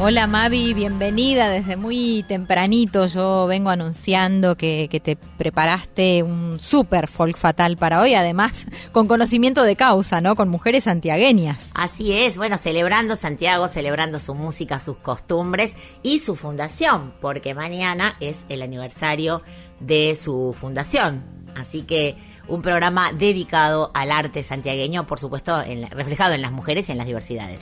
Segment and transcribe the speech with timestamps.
[0.00, 3.08] Hola Mavi, bienvenida desde muy tempranito.
[3.08, 9.08] Yo vengo anunciando que, que te preparaste un super folk fatal para hoy, además con
[9.08, 10.36] conocimiento de causa, ¿no?
[10.36, 11.72] Con mujeres santiagueñas.
[11.74, 18.14] Así es, bueno, celebrando Santiago, celebrando su música, sus costumbres y su fundación, porque mañana
[18.20, 19.42] es el aniversario
[19.80, 21.24] de su fundación.
[21.56, 22.14] Así que
[22.46, 26.98] un programa dedicado al arte santiagueño, por supuesto, en reflejado en las mujeres y en
[26.98, 27.58] las diversidades.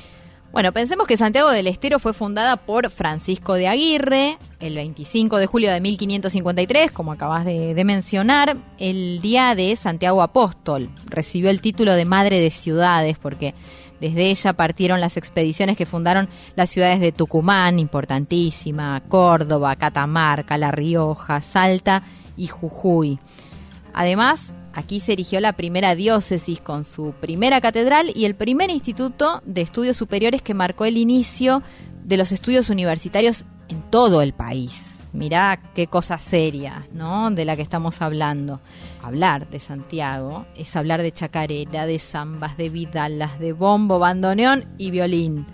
[0.57, 5.47] Bueno, pensemos que Santiago del Estero fue fundada por Francisco de Aguirre el 25 de
[5.47, 10.89] julio de 1553, como acabas de, de mencionar, el día de Santiago Apóstol.
[11.05, 13.53] Recibió el título de Madre de Ciudades porque
[14.01, 20.71] desde ella partieron las expediciones que fundaron las ciudades de Tucumán, importantísima, Córdoba, Catamarca, La
[20.71, 22.03] Rioja, Salta
[22.35, 23.19] y Jujuy.
[23.93, 29.43] Además, aquí se erigió la primera diócesis con su primera catedral y el primer instituto
[29.45, 31.63] de estudios superiores que marcó el inicio
[32.05, 35.01] de los estudios universitarios en todo el país.
[35.13, 37.31] Mirá qué cosa seria, ¿no?
[37.31, 38.61] De la que estamos hablando.
[39.03, 44.91] Hablar de Santiago es hablar de chacarera, de zambas, de vidalas, de bombo, bandoneón y
[44.91, 45.47] violín.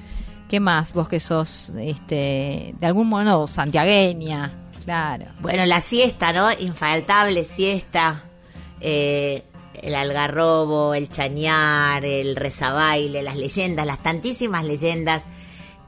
[0.48, 4.52] ¿Qué más vos que sos, este, de algún modo, santiagueña?
[4.84, 5.26] Claro.
[5.40, 6.50] Bueno, la siesta, ¿no?
[6.52, 8.24] Infaltable siesta.
[8.80, 9.42] Eh,
[9.82, 15.26] el algarrobo, el chañar, el rezabaile, las leyendas, las tantísimas leyendas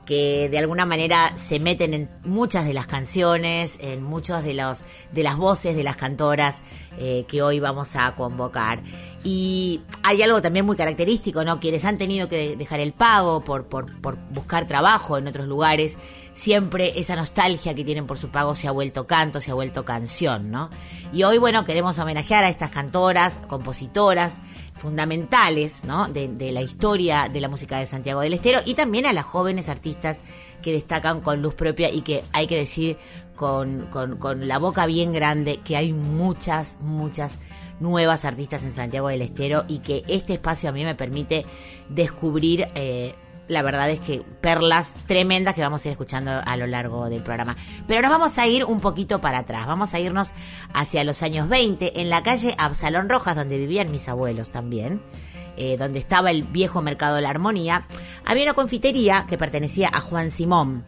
[0.04, 4.80] que de alguna manera se meten en muchas de las canciones, en muchos de los
[5.12, 6.60] de las voces de las cantoras
[6.98, 8.83] eh, que hoy vamos a convocar.
[9.27, 11.58] Y hay algo también muy característico, ¿no?
[11.58, 15.96] Quienes han tenido que dejar el pago por, por, por buscar trabajo en otros lugares,
[16.35, 19.86] siempre esa nostalgia que tienen por su pago se ha vuelto canto, se ha vuelto
[19.86, 20.68] canción, ¿no?
[21.11, 24.40] Y hoy, bueno, queremos homenajear a estas cantoras, compositoras,
[24.74, 26.08] fundamentales, ¿no?
[26.08, 29.70] De, la historia de la música de Santiago del Estero y también a las jóvenes
[29.70, 30.23] artistas
[30.61, 32.98] que destacan con luz propia y que hay que decir
[33.36, 37.39] con, con, con la boca bien grande que hay muchas, muchas
[37.80, 41.45] nuevas artistas en Santiago del Estero y que este espacio a mí me permite
[41.89, 43.14] descubrir eh,
[43.48, 47.23] la verdad es que perlas tremendas que vamos a ir escuchando a lo largo del
[47.23, 47.57] programa.
[47.86, 50.33] Pero nos vamos a ir un poquito para atrás, vamos a irnos
[50.73, 55.02] hacia los años 20, en la calle Absalón Rojas, donde vivían mis abuelos también,
[55.57, 57.86] eh, donde estaba el viejo mercado de la armonía,
[58.24, 60.84] había una confitería que pertenecía a Juan Simón.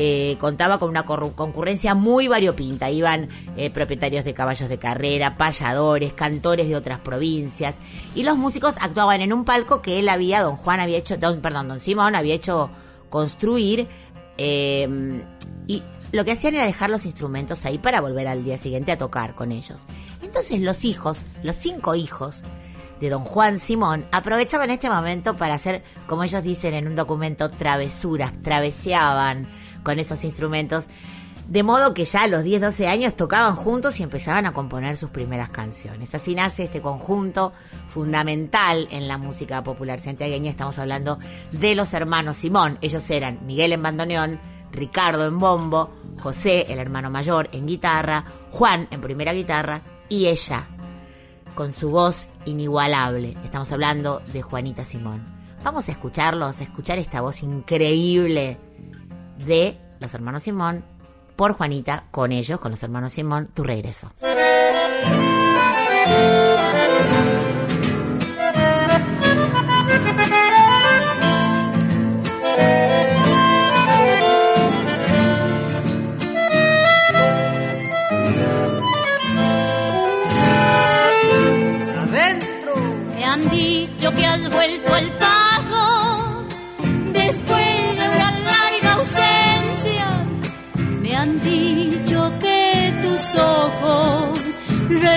[0.00, 2.88] Eh, contaba con una concurrencia muy variopinta.
[2.88, 7.78] Iban eh, propietarios de caballos de carrera, payadores, cantores de otras provincias.
[8.14, 11.40] Y los músicos actuaban en un palco que él había, don Juan había hecho, don,
[11.40, 12.70] perdón, don Simón había hecho
[13.08, 13.88] construir.
[14.36, 15.20] eh,
[15.66, 15.82] y
[16.12, 19.34] lo que hacían era dejar los instrumentos ahí para volver al día siguiente a tocar
[19.34, 19.86] con ellos.
[20.22, 22.44] Entonces los hijos, los cinco hijos
[23.00, 27.50] de don Juan Simón, aprovechaban este momento para hacer, como ellos dicen en un documento,
[27.50, 29.48] travesuras, traveseaban
[29.82, 30.88] con esos instrumentos,
[31.48, 34.98] de modo que ya a los 10, 12 años tocaban juntos y empezaban a componer
[34.98, 36.14] sus primeras canciones.
[36.14, 37.54] Así nace este conjunto
[37.88, 40.50] fundamental en la música popular santiagueña.
[40.50, 41.18] Estamos hablando
[41.52, 42.78] de los hermanos Simón.
[42.82, 44.38] Ellos eran Miguel en bandoneón,
[44.72, 45.90] Ricardo en bombo,
[46.20, 50.68] José, el hermano mayor, en guitarra, Juan en primera guitarra y ella
[51.54, 53.38] con su voz inigualable.
[53.42, 55.26] Estamos hablando de Juanita Simón.
[55.64, 58.60] Vamos a escucharlos, a escuchar esta voz increíble
[59.46, 60.84] de los hermanos Simón
[61.36, 64.10] por Juanita, con ellos, con los hermanos Simón, tu regreso.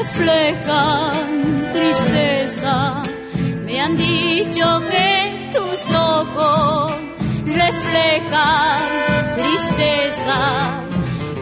[0.01, 1.21] Reflejan
[1.73, 3.03] tristeza.
[3.65, 6.93] Me han dicho que tus ojos
[7.45, 8.81] reflejan
[9.37, 10.39] tristeza.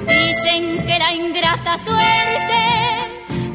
[0.07, 2.63] Dicen que la ingrata suerte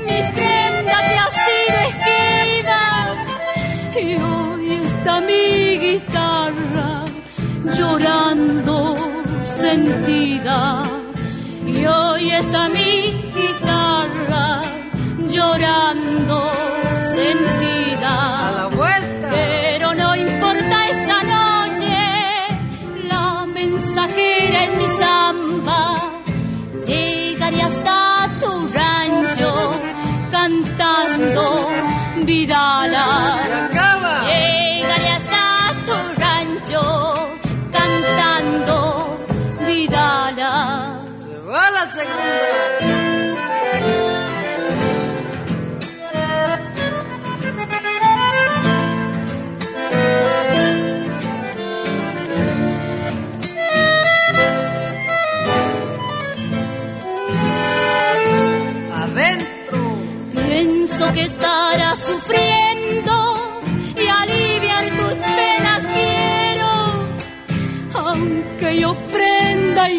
[0.06, 2.84] mi prenda te ha sido esquiva
[4.04, 7.04] y hoy está mi guitarra
[7.76, 8.96] llorando
[9.60, 10.82] sentida.
[11.66, 12.92] Y hoy está mi
[13.38, 14.73] guitarra
[15.34, 16.38] llorando.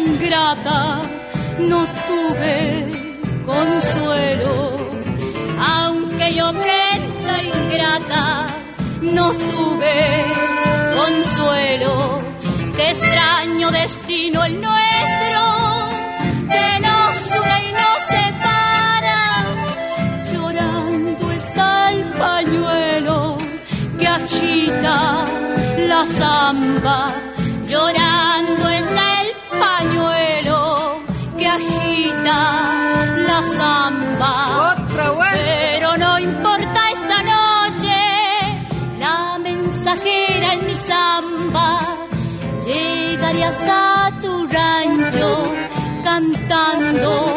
[0.06, 1.02] Ingrata,
[1.58, 2.56] no tuve
[3.44, 4.54] consuelo.
[5.76, 8.46] Aunque yo prenda ingrata,
[9.02, 9.98] no tuve
[11.00, 11.92] consuelo.
[12.76, 15.40] Qué extraño destino el nuestro,
[16.52, 19.44] que nos une y nos separa
[20.30, 23.38] llorando está el pañuelo
[23.98, 25.24] que agita
[25.88, 26.98] la zamba.
[27.66, 28.68] Llorando
[43.46, 45.44] hasta tu rancho
[46.02, 47.34] cantando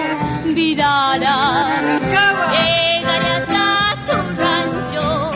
[0.56, 1.68] Vidala.
[1.98, 2.52] Acaba.
[2.54, 5.32] Llegaré hasta tu rancho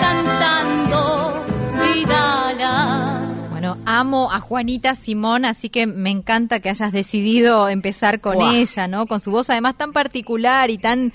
[0.00, 1.44] cantando
[1.82, 3.20] Vidala.
[3.50, 8.54] Bueno, amo a Juanita Simón, así que me encanta que hayas decidido empezar con Buah.
[8.54, 9.06] ella, ¿no?
[9.06, 11.12] Con su voz además tan particular y tan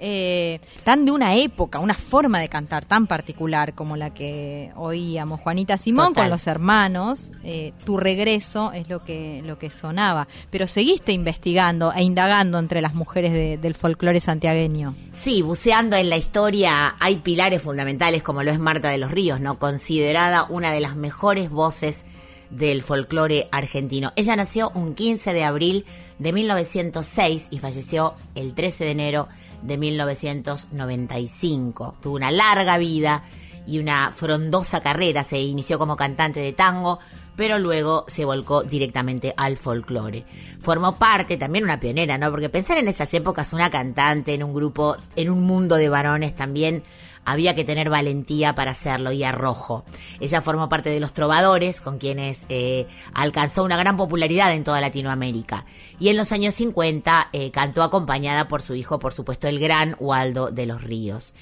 [0.00, 5.40] eh, tan de una época, una forma de cantar tan particular como la que oíamos
[5.40, 6.24] Juanita Simón Total.
[6.24, 7.32] con los hermanos.
[7.44, 12.80] eh, tu regreso es lo que lo que sonaba, pero seguiste investigando e indagando entre
[12.80, 14.94] las mujeres de- del folclore santiagueño.
[15.12, 19.40] Sí, buceando en la historia hay pilares fundamentales como lo es Marta de los Ríos,
[19.40, 19.58] ¿no?
[19.58, 22.04] Considerada una de las mejores voces
[22.50, 24.12] del folclore argentino.
[24.16, 25.84] Ella nació un 15 de abril
[26.18, 29.28] de 1906 y falleció el 13 de enero
[29.62, 31.96] de 1995.
[32.00, 33.24] Tuvo una larga vida
[33.66, 35.24] y una frondosa carrera.
[35.24, 36.98] Se inició como cantante de tango,
[37.36, 40.24] pero luego se volcó directamente al folclore.
[40.60, 42.30] Formó parte, también una pionera, ¿no?
[42.30, 46.34] Porque pensar en esas épocas una cantante en un grupo, en un mundo de varones
[46.34, 46.82] también
[47.30, 49.84] había que tener valentía para hacerlo y arrojo.
[50.18, 54.80] Ella formó parte de los trovadores, con quienes eh, alcanzó una gran popularidad en toda
[54.80, 55.66] Latinoamérica.
[56.00, 59.94] Y en los años 50 eh, cantó acompañada por su hijo, por supuesto, el gran
[59.98, 61.34] Waldo de los Ríos.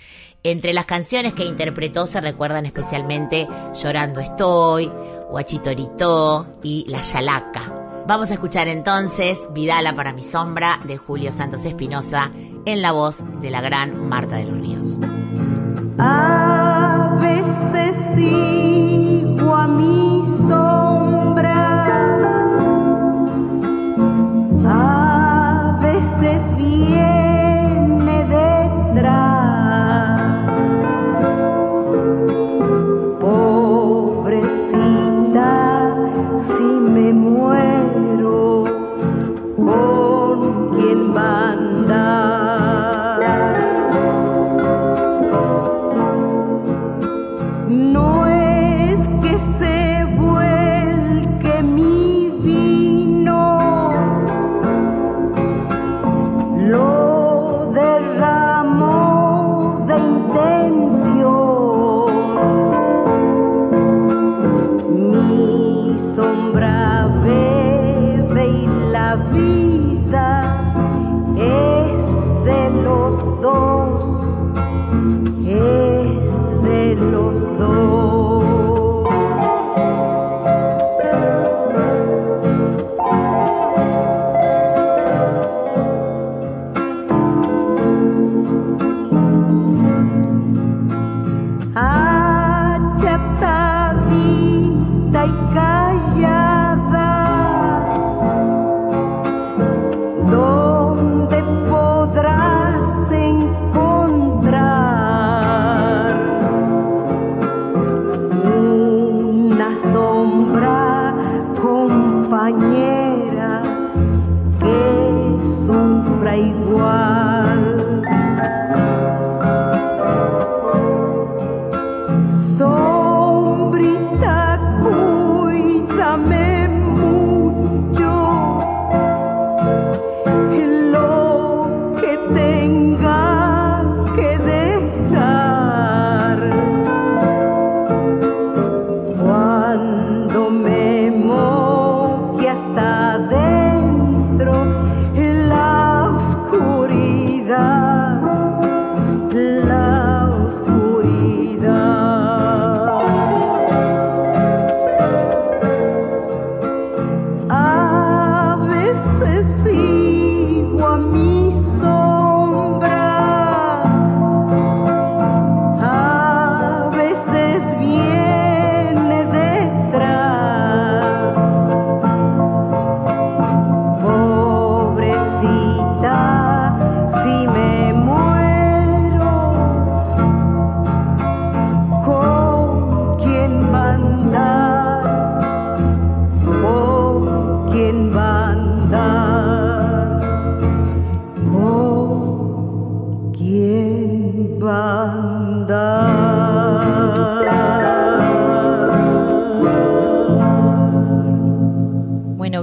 [0.42, 4.90] Entre las canciones que interpretó se recuerdan especialmente Llorando estoy,
[5.30, 8.04] Huachitorito y La Yalaca.
[8.06, 12.30] Vamos a escuchar entonces Vidala para mi sombra de Julio Santos Espinosa
[12.64, 15.15] en la voz de la gran Marta de los Ríos.
[15.98, 20.85] A veces sigo a mi sombra,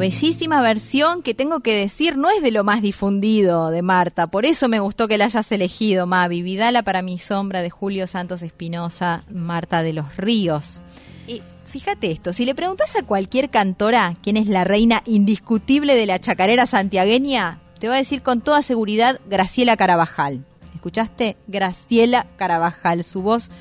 [0.03, 4.45] bellísima versión que tengo que decir no es de lo más difundido de Marta, por
[4.45, 6.41] eso me gustó que la hayas elegido, Mavi.
[6.41, 10.81] Vidala para mi sombra de Julio Santos Espinosa, Marta de los Ríos.
[11.25, 16.05] Y fíjate esto, si le preguntas a cualquier cantora quién es la reina indiscutible de
[16.05, 20.43] la chacarera santiagueña, te va a decir con toda seguridad Graciela Carabajal.
[20.75, 21.37] ¿Escuchaste?
[21.47, 23.51] Graciela Carabajal, su voz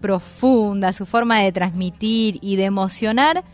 [0.00, 3.44] profunda, su forma de transmitir y de emocionar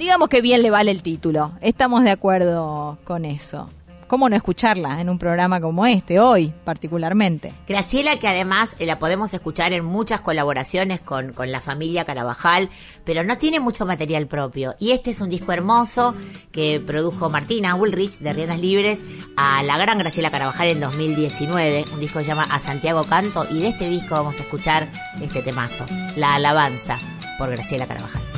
[0.00, 1.52] digamos que bien le vale el título.
[1.60, 3.68] Estamos de acuerdo con eso.
[4.06, 7.52] ¿Cómo no escucharla en un programa como este, hoy particularmente?
[7.68, 12.70] Graciela, que además eh, la podemos escuchar en muchas colaboraciones con, con, la familia Carabajal,
[13.04, 14.74] pero no tiene mucho material propio.
[14.80, 16.14] Y este es un disco hermoso
[16.50, 19.04] que produjo Martina Ulrich de Riendas Libres
[19.36, 21.84] a la gran Graciela Carabajal en 2019.
[21.92, 23.46] Un disco que se llama A Santiago Canto.
[23.50, 24.88] Y de este disco vamos a escuchar
[25.20, 25.84] este temazo,
[26.16, 26.98] La Alabanza,
[27.38, 28.29] por Graciela Carabajal.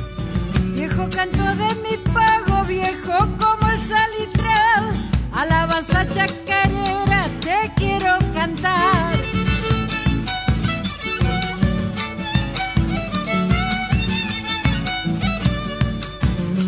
[0.61, 5.09] Viejo canto de mi pago, viejo como el salitral.
[5.31, 9.13] Alabanza chacarera, te quiero cantar.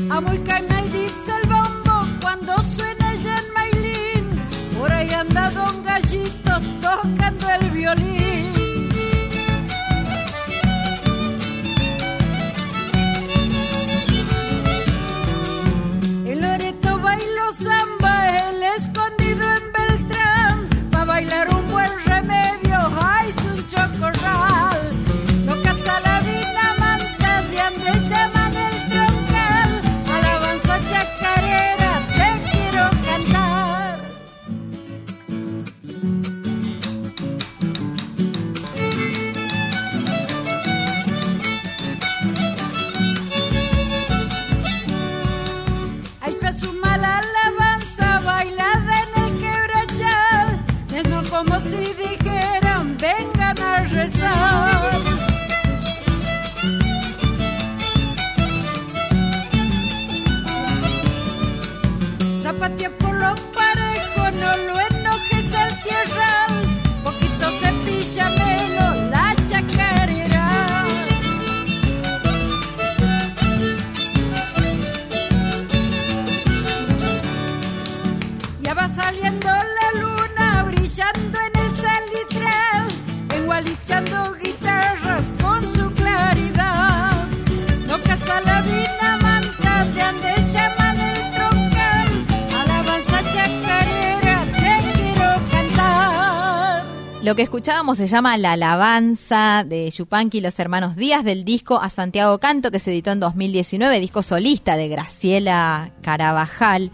[0.09, 4.25] A muy caña y dice el bombo cuando suena ya en Mailín.
[4.79, 8.14] Por ahí anda Don Gallito tocando el violín.
[97.35, 101.81] Lo que escuchábamos se llama La Alabanza de Yupanqui y los hermanos Díaz del disco
[101.81, 106.91] A Santiago Canto que se editó en 2019, disco solista de Graciela Carabajal.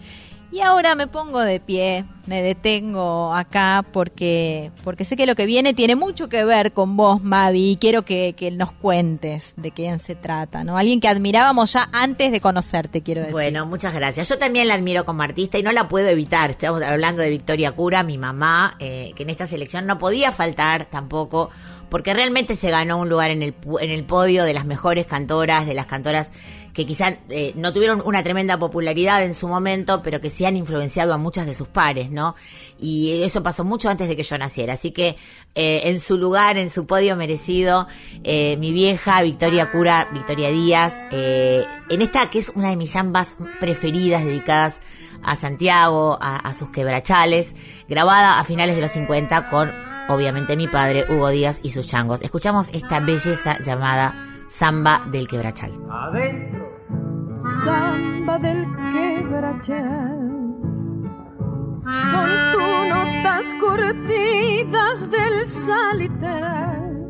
[0.54, 5.46] Y ahora me pongo de pie, me detengo acá porque, porque sé que lo que
[5.46, 10.00] viene tiene mucho que ver con vos, Mavi, y quiero que, nos cuentes de quién
[10.00, 10.78] se trata, ¿no?
[10.78, 13.32] Alguien que admirábamos ya antes de conocerte, quiero decir.
[13.32, 14.28] Bueno, muchas gracias.
[14.28, 16.52] Yo también la admiro como artista y no la puedo evitar.
[16.52, 20.84] Estamos hablando de Victoria Cura, mi mamá, eh, que en esta selección no podía faltar
[20.84, 21.50] tampoco,
[21.88, 25.66] porque realmente se ganó un lugar en el, en el podio de las mejores cantoras,
[25.66, 26.34] de las cantoras
[26.74, 30.56] que quizás eh, no tuvieron una tremenda popularidad en su momento, pero que sí han
[30.56, 32.36] influenciado a muchas de sus pares, ¿no?
[32.80, 34.74] Y eso pasó mucho antes de que yo naciera.
[34.74, 35.18] Así que
[35.54, 37.88] eh, en su lugar, en su podio merecido,
[38.24, 42.96] eh, mi vieja Victoria Cura, Victoria Díaz, eh, en esta que es una de mis
[42.96, 44.80] ambas preferidas dedicadas
[45.24, 47.54] a Santiago, a, a sus quebrachales,
[47.90, 49.70] grabada a finales de los 50 con,
[50.08, 52.22] obviamente, mi padre Hugo Díaz y sus changos.
[52.22, 55.72] Escuchamos esta belleza llamada Samba del Quebrachal.
[55.90, 56.68] Adentro.
[57.64, 60.20] samba del quebrachal.
[62.12, 67.08] Con tus notas curtidas del salitral.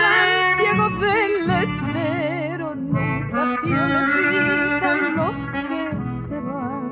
[0.00, 5.62] Santiago del Estero nunca te olvidan los que
[6.28, 6.84] se van.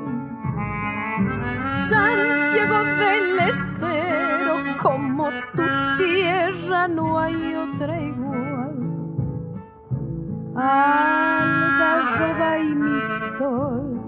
[1.89, 5.65] Santiago del Estero, como tu
[5.97, 8.56] tierra no hay otra igual.
[10.59, 14.01] Algarroba y Mistol,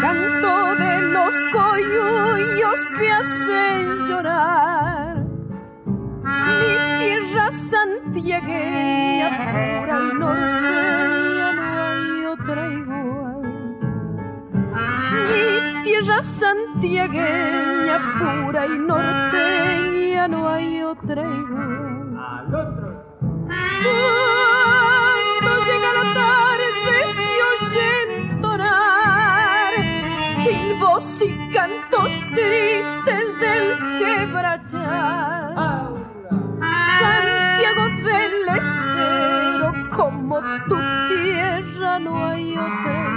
[0.00, 5.26] canto de los coyuyos que hacen llorar.
[6.24, 6.72] Mi
[7.04, 13.42] tierra santiagueña, pura y norteña, no hay otra igual.
[15.12, 22.16] Mi tierra santiagueña, pura y norteña, no hay otra igual.
[22.18, 22.90] Al otro.
[32.34, 35.54] tristes del quebrachal.
[37.00, 40.76] Santiago del Estero, como tu
[41.08, 43.10] tierra no hay otra.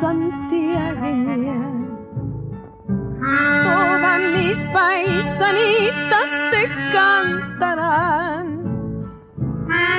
[0.00, 1.60] Santiagueña.
[3.64, 8.46] Todas mis paisanitas te cantarán.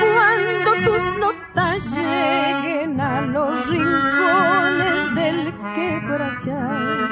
[0.02, 7.10] Cuando tus notas lleguen a los rincones del quebrachal.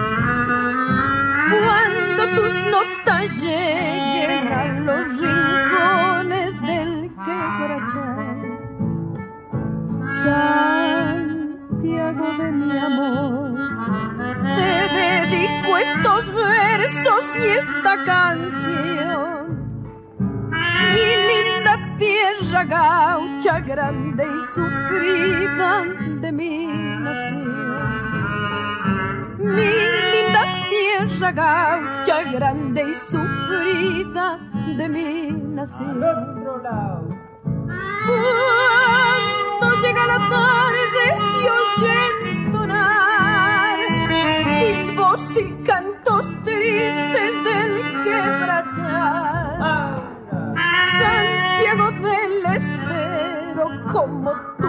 [1.64, 6.92] Cuando tus notas lleguen a los rincones del
[7.26, 8.38] quebrachal.
[12.68, 13.56] Mi amor,
[14.44, 19.32] te dedico estos versos y esta canción.
[20.94, 25.70] Mi linda tierra gaucha, grande y sufrida
[26.22, 27.78] de mi nación.
[29.40, 29.72] Mi
[30.12, 34.40] linda tierra gaucha, grande y sufrida
[34.76, 36.02] de mi nación.
[39.60, 42.47] Cuando llega la tarde se oye entonar silbos
[45.18, 49.58] y cantos tristes del quebrachal.
[51.00, 54.68] Santiago del Estero, como tu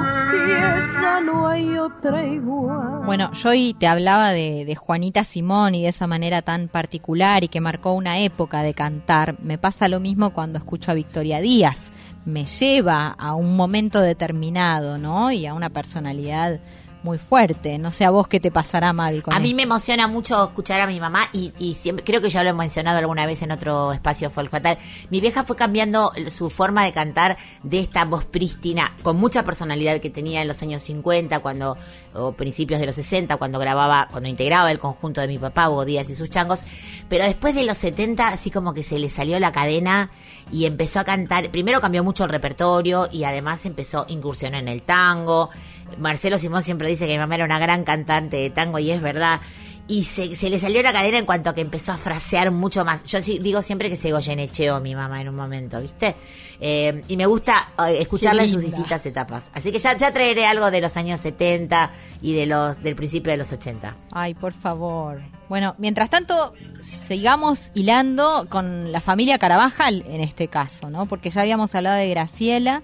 [1.25, 3.03] no hay otra igual.
[3.05, 7.45] Bueno, yo hoy te hablaba de, de Juanita Simón y de esa manera tan particular
[7.45, 9.37] y que marcó una época de cantar.
[9.43, 11.91] Me pasa lo mismo cuando escucho a Victoria Díaz.
[12.25, 15.31] Me lleva a un momento determinado, ¿no?
[15.31, 16.61] Y a una personalidad
[17.09, 17.79] muy fuerte.
[17.79, 19.23] No sé a vos qué te pasará, Mavi.
[19.23, 19.57] Con A mí esto.
[19.57, 22.53] me emociona mucho escuchar a mi mamá y, y siempre creo que ya lo he
[22.53, 24.77] mencionado alguna vez en otro espacio folk fatal.
[25.09, 30.01] Mi vieja fue cambiando su forma de cantar de esta voz prístina con mucha personalidad
[30.01, 31.79] que tenía en los años 50 cuando
[32.15, 35.85] o principios de los 60 cuando grababa, cuando integraba el conjunto de mi papá Hugo
[35.85, 36.61] Díaz y sus changos,
[37.09, 40.11] pero después de los 70 así como que se le salió la cadena
[40.51, 44.83] y empezó a cantar, primero cambió mucho el repertorio y además empezó incursionó en el
[44.83, 45.51] tango.
[45.99, 49.01] Marcelo Simón siempre dice que mi mamá era una gran cantante de tango y es
[49.01, 49.41] verdad.
[49.87, 52.85] Y se, se le salió la cadena en cuanto a que empezó a frasear mucho
[52.85, 53.05] más.
[53.05, 56.15] Yo sí digo siempre que se goyenecheó mi mamá en un momento, ¿viste?
[56.61, 59.51] Eh, y me gusta eh, escucharla en sus distintas etapas.
[59.55, 63.31] Así que ya, ya traeré algo de los años 70 y de los del principio
[63.31, 63.97] de los 80.
[64.11, 65.21] Ay, por favor.
[65.49, 71.07] Bueno, mientras tanto, sigamos hilando con la familia Carabajal en este caso, ¿no?
[71.07, 72.83] Porque ya habíamos hablado de Graciela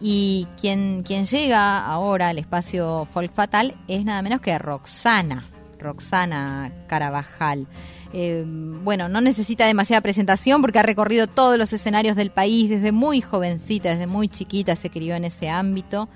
[0.00, 5.44] y quien, quien llega ahora al espacio Folk Fatal es nada menos que Roxana,
[5.78, 7.66] Roxana Carabajal.
[8.12, 12.92] Eh, bueno, no necesita demasiada presentación porque ha recorrido todos los escenarios del país desde
[12.92, 16.08] muy jovencita, desde muy chiquita se crió en ese ámbito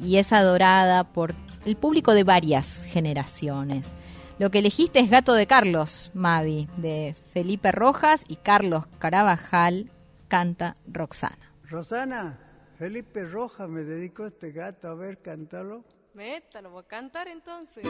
[0.00, 3.94] y es adorada por el público de varias generaciones.
[4.38, 9.90] Lo que elegiste es Gato de Carlos, Mavi, de Felipe Rojas y Carlos Carabajal
[10.28, 11.52] canta Roxana.
[11.68, 12.38] Rosana,
[12.82, 15.84] Felipe Roja me dedicó este gato a ver cantarlo.
[16.14, 17.84] Meta, lo voy a cantar entonces.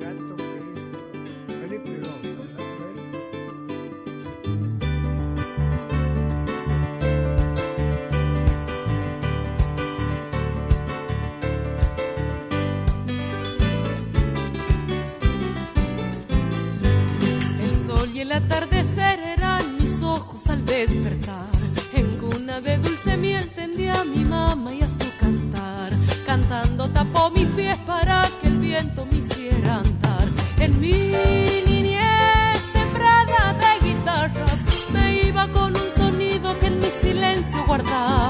[0.00, 0.90] Gato que es
[1.60, 2.28] Felipe Roja.
[17.60, 18.97] El sol y el atardecer
[20.48, 21.48] al despertar.
[21.92, 25.90] En cuna de dulce miel tendía a mi mamá y a su cantar.
[26.26, 30.28] Cantando tapó mis pies para que el viento me hiciera andar.
[30.58, 31.12] En mi
[31.66, 34.60] niñez sembrada de guitarras
[34.92, 38.27] me iba con un sonido que en mi silencio guardaba.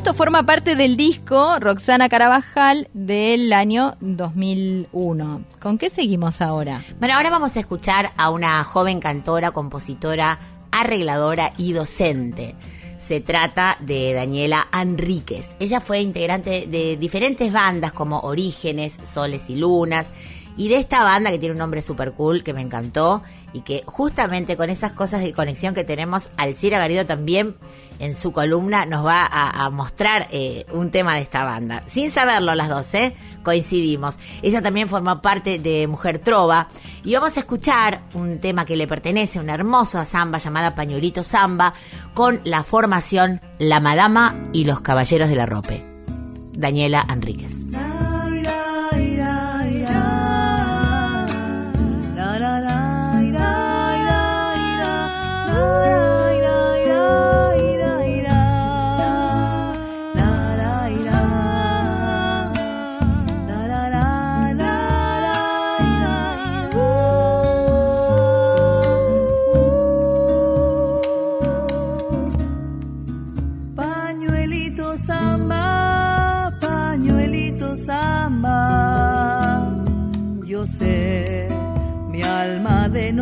[0.00, 5.44] Esto forma parte del disco Roxana Carabajal del año 2001.
[5.60, 6.82] ¿Con qué seguimos ahora?
[6.98, 10.38] Bueno, ahora vamos a escuchar a una joven cantora, compositora,
[10.72, 12.54] arregladora y docente.
[12.96, 15.54] Se trata de Daniela Enríquez.
[15.60, 20.14] Ella fue integrante de diferentes bandas como Orígenes, Soles y Lunas.
[20.60, 23.22] Y de esta banda que tiene un nombre super cool que me encantó
[23.54, 27.56] y que justamente con esas cosas de conexión que tenemos, Alcira Garrido también
[27.98, 31.82] en su columna nos va a, mostrar eh, un tema de esta banda.
[31.86, 33.14] Sin saberlo las dos, ¿eh?
[33.42, 34.18] coincidimos.
[34.42, 36.68] Ella también formó parte de Mujer Trova
[37.04, 41.72] y vamos a escuchar un tema que le pertenece, una hermosa samba llamada Pañuelito Samba
[42.12, 45.82] con la formación La Madama y los Caballeros de la Rope.
[46.52, 47.64] Daniela Enríquez.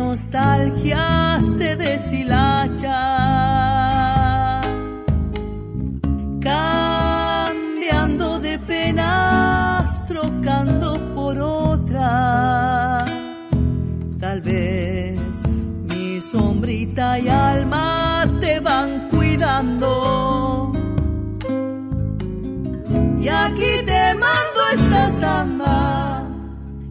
[0.09, 3.01] Nostalgia se deshilacha.
[6.41, 13.07] Cambiando de penas, trocando por otras.
[14.17, 15.19] Tal vez
[15.89, 20.73] mi sombrita y alma te van cuidando.
[23.21, 26.23] Y aquí te mando esta samba.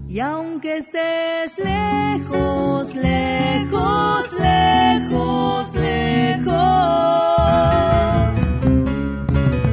[0.09, 0.20] Y
[0.68, 6.54] aunque estés lejos, lejos, lejos, lejos,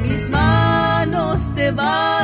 [0.02, 2.15] mis manos te van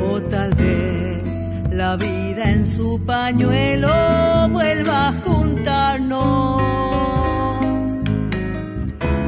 [0.09, 3.89] O tal vez la vida en su pañuelo
[4.49, 6.61] vuelva a juntarnos.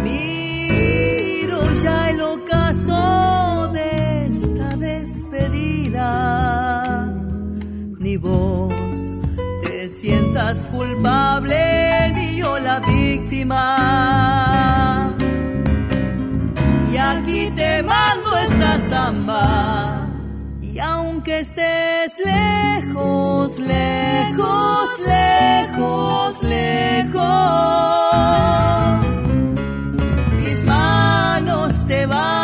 [0.04, 6.10] Miro ya el ocaso de esta despedida.
[8.00, 8.74] Ni vos
[9.64, 14.53] te sientas culpable ni yo la víctima.
[20.62, 27.24] Y aunque estés lejos, lejos, lejos, lejos,
[30.38, 32.43] mis manos te van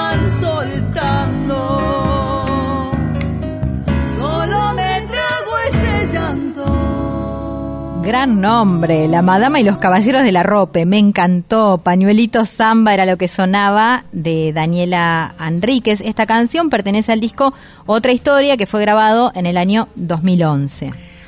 [8.10, 10.88] Gran nombre, La Madama y los Caballeros de la Rope.
[10.88, 11.78] Me encantó.
[11.78, 16.02] Pañuelito Samba era lo que sonaba de Daniela Enríquez.
[16.02, 17.54] Esta canción pertenece al disco
[17.86, 20.88] Otra Historia que fue grabado en el año 2011.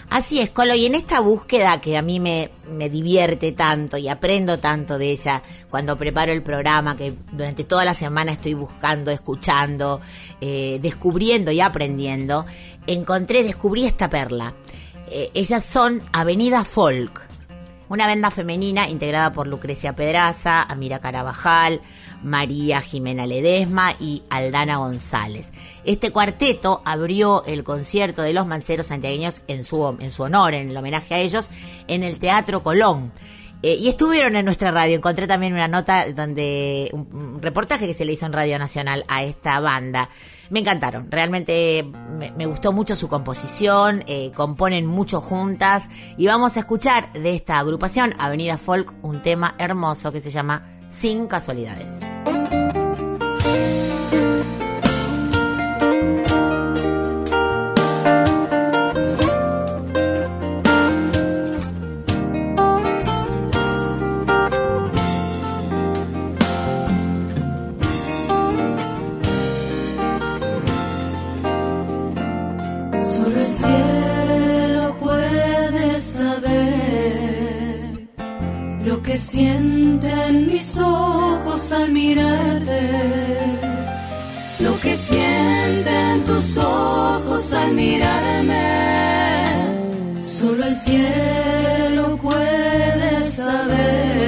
[0.10, 2.50] Así es, Colo, y en esta búsqueda que a mí me,
[2.89, 7.94] divierte tanto y aprendo tanto de ella cuando preparo el programa, que durante toda la
[7.94, 10.02] semana estoy buscando, escuchando,
[10.41, 12.48] eh, descubriendo y aprendiendo,
[12.88, 14.56] encontré, descubrí esta perla.
[15.13, 17.21] Eh, ellas son Avenida Folk,
[17.89, 21.82] una banda femenina integrada por Lucrecia Pedraza, Amira Carabajal,
[22.24, 25.52] María Jimena Ledesma y Aldana González.
[25.84, 30.69] Este cuarteto abrió el concierto de los manceros santiagueños en su, en su honor, en
[30.69, 31.50] el homenaje a ellos,
[31.89, 33.12] en el Teatro Colón.
[33.63, 34.95] Eh, y estuvieron en nuestra radio.
[34.95, 39.04] Encontré también una nota donde un, un reportaje que se le hizo en Radio Nacional
[39.10, 40.10] a esta banda.
[40.52, 41.90] Me encantaron, realmente
[42.36, 45.88] me, gustó mucho su composición, eh, componen mucho juntas
[46.18, 50.66] y vamos a escuchar de esta agrupación, Avenida Folk, un tema hermoso que se llama
[50.90, 52.00] Sin Casualidades.
[79.21, 82.81] Sienten mis ojos al mirarte,
[84.60, 88.65] lo que sienten tus ojos al mirarme.
[90.39, 94.20] Solo el cielo puede saber.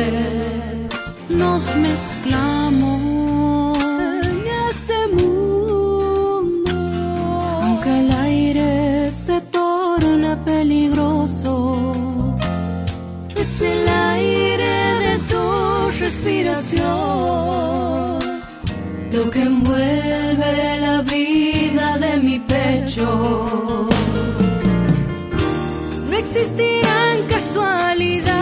[19.11, 23.07] Lo que envuelve la vida de mi pecho.
[26.09, 28.32] No existirán casualidades.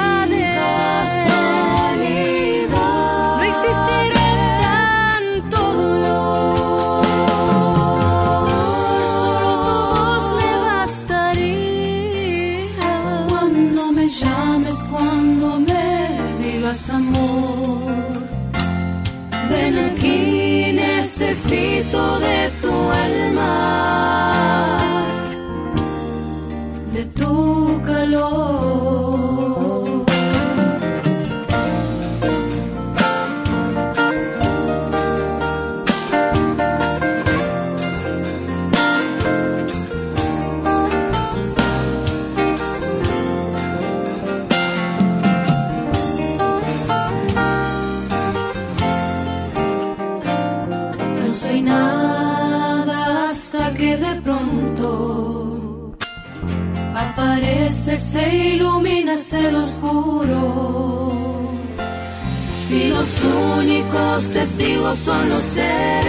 [64.62, 66.06] Testigos son los seres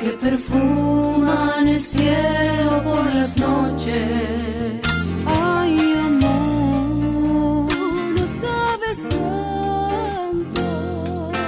[0.00, 4.80] que perfuman el cielo por las noches.
[5.26, 7.66] Ay, amor,
[8.16, 10.62] no sabes cuánto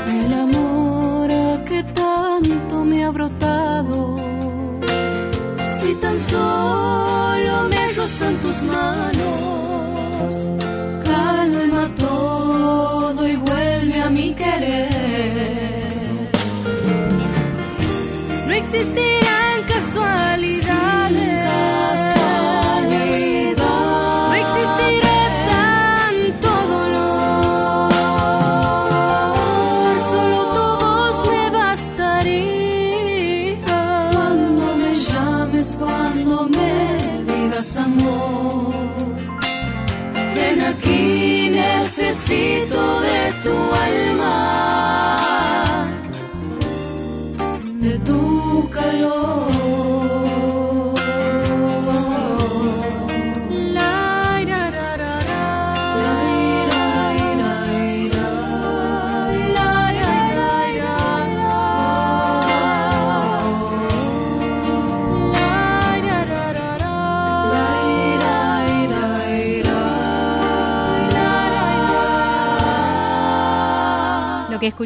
[0.09, 1.29] el amor
[1.65, 4.19] que tanto me ha brotado.
[5.81, 9.16] Si tan solo me rozan tus manos,
[18.77, 20.36] existirán casualidades.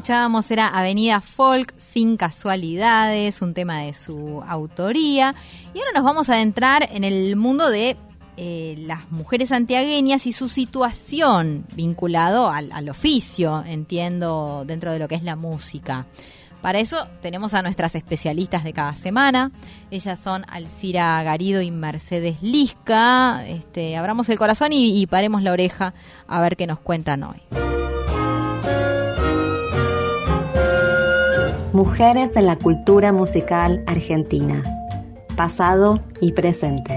[0.00, 5.34] Escuchábamos era Avenida Folk, sin casualidades, un tema de su autoría.
[5.74, 7.98] Y ahora nos vamos a adentrar en el mundo de
[8.38, 15.16] eh, las mujeres santiagueñas y su situación vinculado al, oficio, entiendo, dentro de lo que
[15.16, 16.06] es la música.
[16.62, 19.52] Para eso tenemos a nuestras especialistas de cada semana.
[19.90, 23.46] Ellas son Alcira Garido y Mercedes Lisca.
[23.46, 25.92] Este, abramos el corazón y paremos la oreja
[26.26, 27.42] a ver qué nos cuentan hoy.
[31.72, 34.60] Mujeres en la cultura musical argentina.
[35.36, 36.92] Pasado y presente.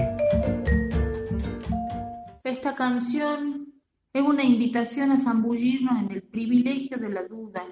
[2.42, 3.72] Esta canción
[4.12, 7.62] es una invitación a zambullirnos en el privilegio de la duda,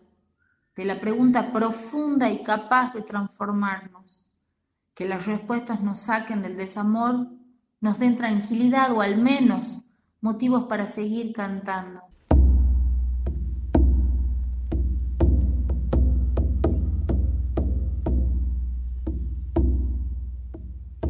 [0.76, 4.24] de la pregunta profunda y capaz de transformarnos.
[4.94, 7.26] Que las respuestas nos saquen del desamor,
[7.80, 9.80] nos den tranquilidad o al menos
[10.20, 12.11] motivos para seguir cantando.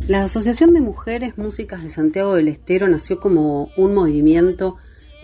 [0.09, 4.77] La Asociación de Mujeres Músicas de Santiago del Estero nació como un movimiento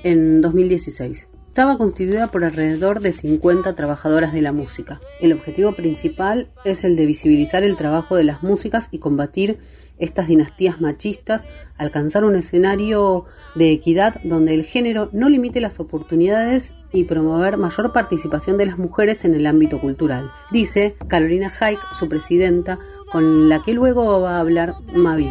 [0.05, 1.29] en 2016.
[1.49, 5.01] Estaba constituida por alrededor de 50 trabajadoras de la música.
[5.21, 9.59] El objetivo principal es el de visibilizar el trabajo de las músicas y combatir
[9.99, 11.45] estas dinastías machistas,
[11.77, 13.25] alcanzar un escenario
[13.57, 18.79] de equidad donde el género no limite las oportunidades y promover mayor participación de las
[18.79, 22.79] mujeres en el ámbito cultural, dice Carolina Haik, su presidenta,
[23.11, 25.29] con la que luego va a hablar Mavi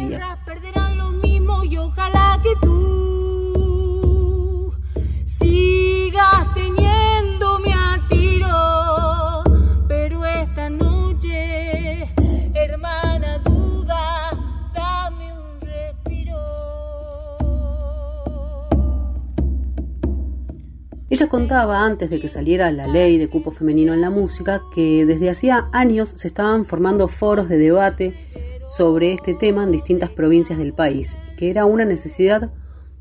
[21.18, 25.04] Ella contaba antes de que saliera la ley de cupo femenino en la música que
[25.04, 28.14] desde hacía años se estaban formando foros de debate
[28.68, 32.52] sobre este tema en distintas provincias del país, que era una necesidad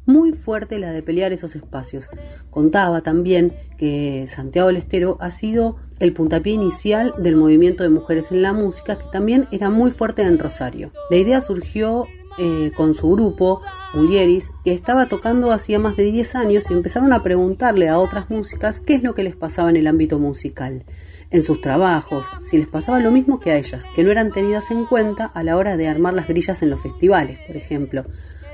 [0.08, 2.10] muy fuerte la de pelear esos espacios.
[2.50, 8.32] Contaba también que Santiago del Estero ha sido el puntapié inicial del movimiento de mujeres
[8.32, 10.92] en la música, que también era muy fuerte en Rosario.
[11.12, 13.62] La idea surgió eh, con su grupo,
[13.94, 18.30] Ulieris, que estaba tocando hacía más de 10 años y empezaron a preguntarle a otras
[18.30, 20.86] músicas qué es lo que les pasaba en el ámbito musical
[21.30, 24.72] en sus trabajos, si les pasaba lo mismo que a ellas, que no eran tenidas
[24.72, 28.06] en cuenta a la hora de armar las grillas en los festivales, por ejemplo.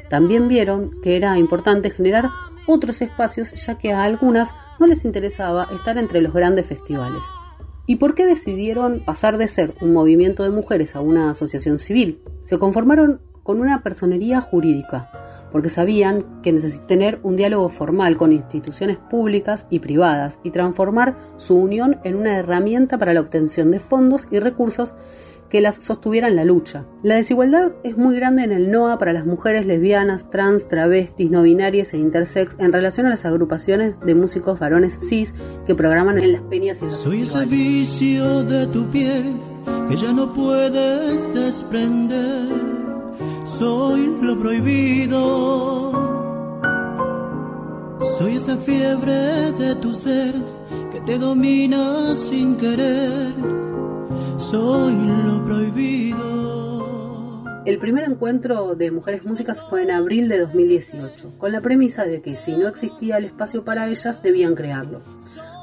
[0.09, 2.29] También vieron que era importante generar
[2.65, 7.21] otros espacios ya que a algunas no les interesaba estar entre los grandes festivales.
[7.85, 12.21] ¿Y por qué decidieron pasar de ser un movimiento de mujeres a una asociación civil?
[12.43, 15.10] Se conformaron con una personería jurídica,
[15.51, 21.15] porque sabían que necesitan tener un diálogo formal con instituciones públicas y privadas y transformar
[21.38, 24.93] su unión en una herramienta para la obtención de fondos y recursos
[25.49, 26.86] que las sostuvieran la lucha.
[27.03, 31.43] La desigualdad es muy grande en el NOA para las mujeres lesbianas, trans, travestis, no
[31.43, 35.36] binarias e intersex en relación a las agrupaciones de músicos varones cis
[35.67, 37.49] que programan en las peñas y en los Soy ese festivales.
[37.51, 39.36] vicio de tu piel
[39.88, 42.82] que ya no puedes desprender.
[43.45, 45.91] Soy lo prohibido.
[48.17, 50.34] Soy esa fiebre de tu ser
[50.91, 53.34] que te domina sin querer.
[54.38, 54.93] Soy
[55.26, 56.24] lo prohibido.
[57.65, 62.22] El primer encuentro de mujeres músicas fue en abril de 2018, con la premisa de
[62.22, 65.01] que si no existía el espacio para ellas, debían crearlo.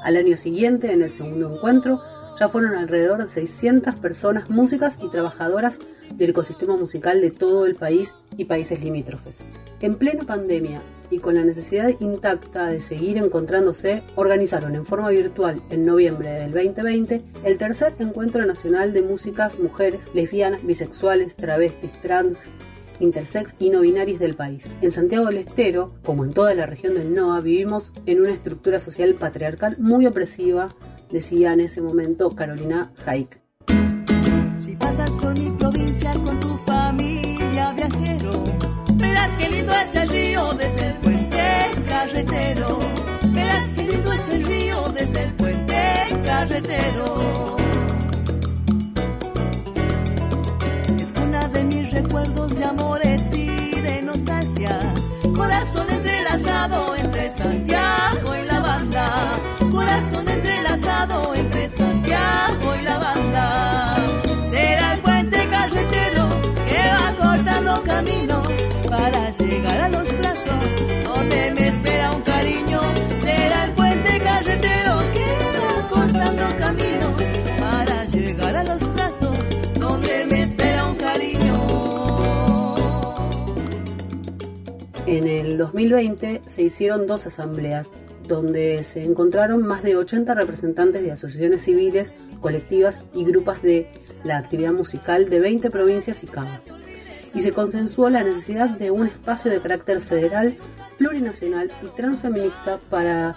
[0.02, 2.00] Al año siguiente, en el segundo encuentro,
[2.41, 5.78] ya fueron alrededor de 600 personas músicas y trabajadoras
[6.14, 9.45] del ecosistema musical de todo el país y países limítrofes.
[9.82, 10.80] En plena pandemia
[11.11, 16.53] y con la necesidad intacta de seguir encontrándose, organizaron en forma virtual en noviembre del
[16.53, 22.49] 2020 el tercer encuentro nacional de músicas mujeres, lesbianas, bisexuales, travestis, trans,
[23.01, 24.74] intersex y no binarias del país.
[24.80, 28.80] En Santiago del Estero, como en toda la región del NOA, vivimos en una estructura
[28.80, 30.74] social patriarcal muy opresiva,
[31.11, 33.40] decía en ese momento Carolina Haik.
[34.56, 38.44] Si pasas por mi provincia con tu familia viajero,
[38.94, 42.78] verás qué lindo es el río desde el puente carretero.
[43.32, 45.82] Verás qué lindo es el río desde el puente
[46.24, 47.56] carretero.
[51.00, 54.84] Es cuna de mis recuerdos de amores y de nostalgias.
[55.34, 59.32] Corazón entrelazado entre Santiago y la banda.
[59.70, 60.39] Corazón entrelazado
[61.34, 63.19] entre Santiago y la.
[85.11, 87.92] En el 2020 se hicieron dos asambleas
[88.28, 93.88] donde se encontraron más de 80 representantes de asociaciones civiles, colectivas y grupos de
[94.22, 96.46] la actividad musical de 20 provincias y CAM.
[97.34, 100.56] Y se consensuó la necesidad de un espacio de carácter federal,
[100.96, 103.34] plurinacional y transfeminista para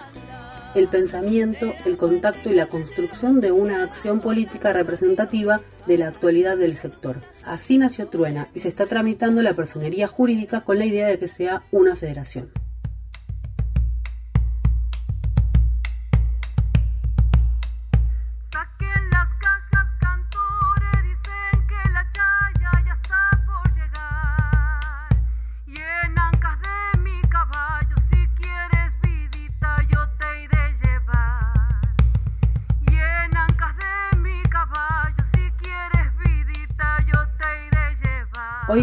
[0.76, 6.58] el pensamiento, el contacto y la construcción de una acción política representativa de la actualidad
[6.58, 7.22] del sector.
[7.44, 11.28] Así nació Truena y se está tramitando la personería jurídica con la idea de que
[11.28, 12.52] sea una federación.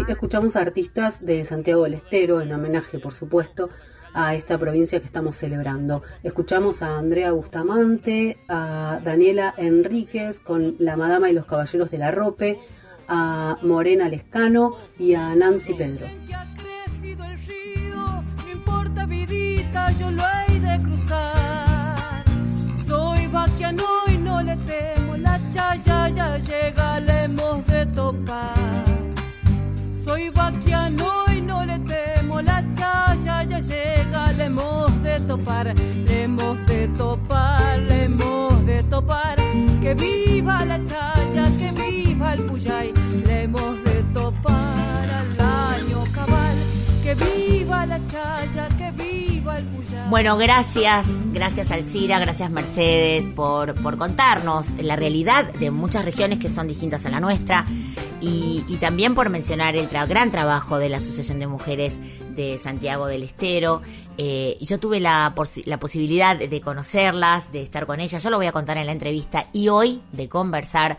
[0.07, 3.69] Escuchamos a artistas de Santiago del Estero, en homenaje, por supuesto,
[4.13, 6.03] a esta provincia que estamos celebrando.
[6.23, 12.11] Escuchamos a Andrea Bustamante, a Daniela Enríquez con La Madama y los Caballeros de la
[12.11, 12.59] Rope,
[13.07, 16.07] a Morena Lescano y a Nancy Pedro.
[22.85, 25.75] Soy vaquiano y no le temo, la ya
[26.37, 28.90] llega, de topar.
[30.03, 36.23] Soy vaquiano y no le temo, la chaya ya llega, le hemos de topar, le
[36.23, 39.35] hemos de topar, le hemos de topar.
[39.79, 42.93] Que viva la chaya, que viva el puyay,
[43.25, 46.57] le hemos de topar al año cabal.
[47.03, 50.09] Que viva la chaya, que viva el puyay.
[50.09, 56.49] Bueno, gracias, gracias Alcira, gracias Mercedes por, por contarnos la realidad de muchas regiones que
[56.49, 57.65] son distintas a la nuestra
[58.21, 61.99] y, también por mencionar el gran trabajo de la Asociación de Mujeres
[62.35, 63.81] de Santiago del Estero.
[64.17, 68.51] Eh, yo tuve la posibilidad de conocerlas, de estar con ellas, yo lo voy a
[68.51, 70.97] contar en la entrevista y hoy de conversar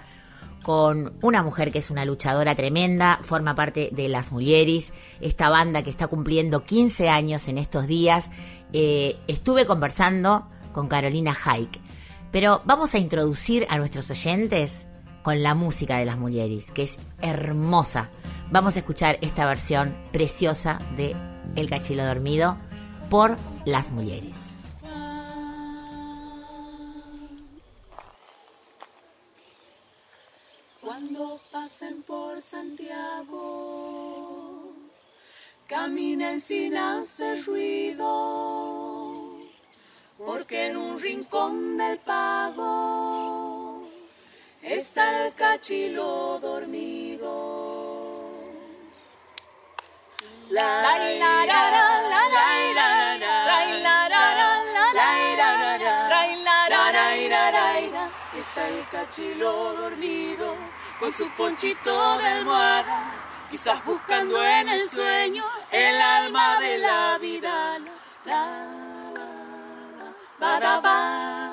[0.62, 5.82] con una mujer que es una luchadora tremenda, forma parte de Las Mulieris, esta banda
[5.82, 8.30] que está cumpliendo 15 años en estos días.
[8.72, 11.80] Eh, estuve conversando con Carolina Haik,
[12.30, 14.86] pero vamos a introducir a nuestros oyentes
[15.22, 18.10] con la música de Las Mulieris, que es hermosa.
[18.50, 21.16] Vamos a escuchar esta versión preciosa de
[21.56, 22.56] El Cachilo Dormido
[23.08, 24.56] por Las Mulieris.
[30.80, 33.52] Cuando pasen por Santiago,
[35.66, 39.36] caminen sin hacer ruido,
[40.18, 43.41] porque en un rincón del pago
[44.62, 47.72] está el cachilo dormido.
[50.50, 54.52] La la la la la la la la la la la la
[55.98, 60.54] la la la Está el cachilo dormido
[60.98, 63.12] con su ponchito de almohada,
[63.50, 67.78] quizás buscando en el sueño el alma de la vida.
[68.24, 68.82] La,
[70.38, 71.51] Bada bada,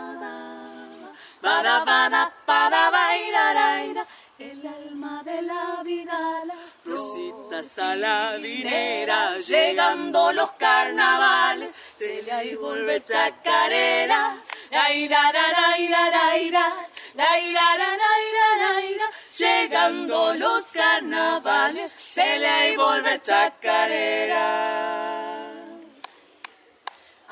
[1.42, 4.06] bada bada, bada bairaraira,
[4.38, 6.44] el alma de la vida.
[6.84, 14.38] Florcita saladinera, llegando los carnavales, se le ha ido volver chacarera.
[14.72, 19.08] La ira, ra, ra, ira, ra, ira, la ira, ra, ra, ira, ra, ira.
[19.38, 24.50] Llegando los carnavales, se le ha ido volver chacarera.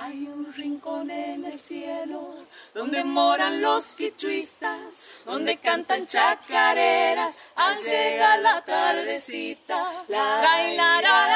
[0.08, 2.36] Hay un rincón en el cielo
[2.74, 4.80] donde moran los quichuistas,
[5.26, 9.86] donde cantan chacareras al llegar la tardecita.
[10.08, 11.28] La la la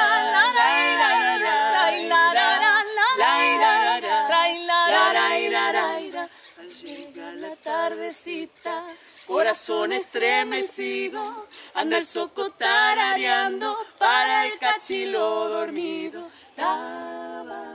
[7.36, 8.86] la tardecita.
[9.26, 16.30] Corazón estremecido, anda el soco tarareando para el cachilo dormido.
[16.56, 17.71] Taba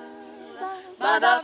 [1.08, 1.42] para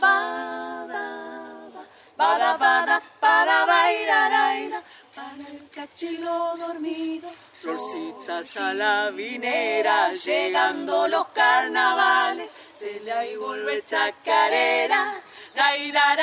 [2.16, 4.82] para para para bailar
[5.14, 7.30] para el cachilo dormido
[7.62, 15.14] Florcitas a la vinera, llegando los carnavales, se le vuelve chacarera.
[15.56, 16.14] Daira,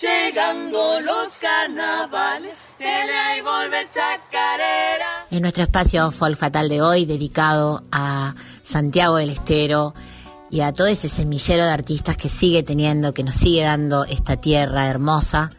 [0.00, 5.26] llegando los carnavales, se le vuelve chacarera.
[5.32, 9.94] En nuestro espacio Folk Fatal de hoy, dedicado a Santiago del Estero
[10.50, 14.36] y a todo ese semillero de artistas que sigue teniendo, que nos sigue dando esta
[14.36, 15.50] tierra hermosa,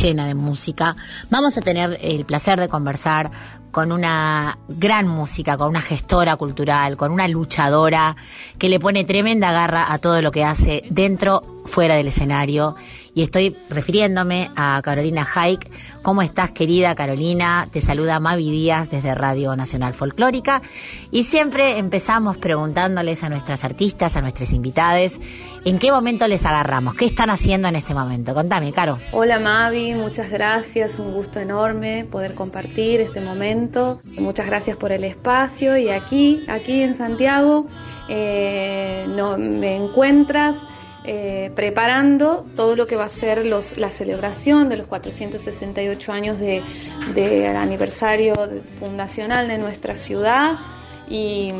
[0.00, 0.96] llena de música,
[1.30, 3.30] vamos a tener el placer de conversar
[3.70, 8.16] con una gran música, con una gestora cultural, con una luchadora
[8.58, 12.76] que le pone tremenda garra a todo lo que hace dentro, fuera del escenario.
[13.14, 15.68] Y estoy refiriéndome a Carolina Haik.
[16.00, 17.68] ¿Cómo estás, querida Carolina?
[17.70, 20.62] Te saluda Mavi Díaz desde Radio Nacional Folclórica.
[21.10, 25.20] Y siempre empezamos preguntándoles a nuestras artistas, a nuestras invitadas,
[25.66, 26.94] ¿en qué momento les agarramos?
[26.94, 28.32] ¿Qué están haciendo en este momento?
[28.32, 28.98] Contame, Caro.
[29.12, 33.98] Hola Mavi, muchas gracias, un gusto enorme poder compartir este momento.
[34.18, 37.66] Muchas gracias por el espacio y aquí, aquí en Santiago,
[38.08, 40.56] eh, no, me encuentras
[41.04, 46.38] eh, preparando todo lo que va a ser los, la celebración de los 468 años
[46.38, 46.62] de,
[47.14, 48.34] del aniversario
[48.78, 50.58] fundacional de nuestra ciudad
[51.08, 51.50] y,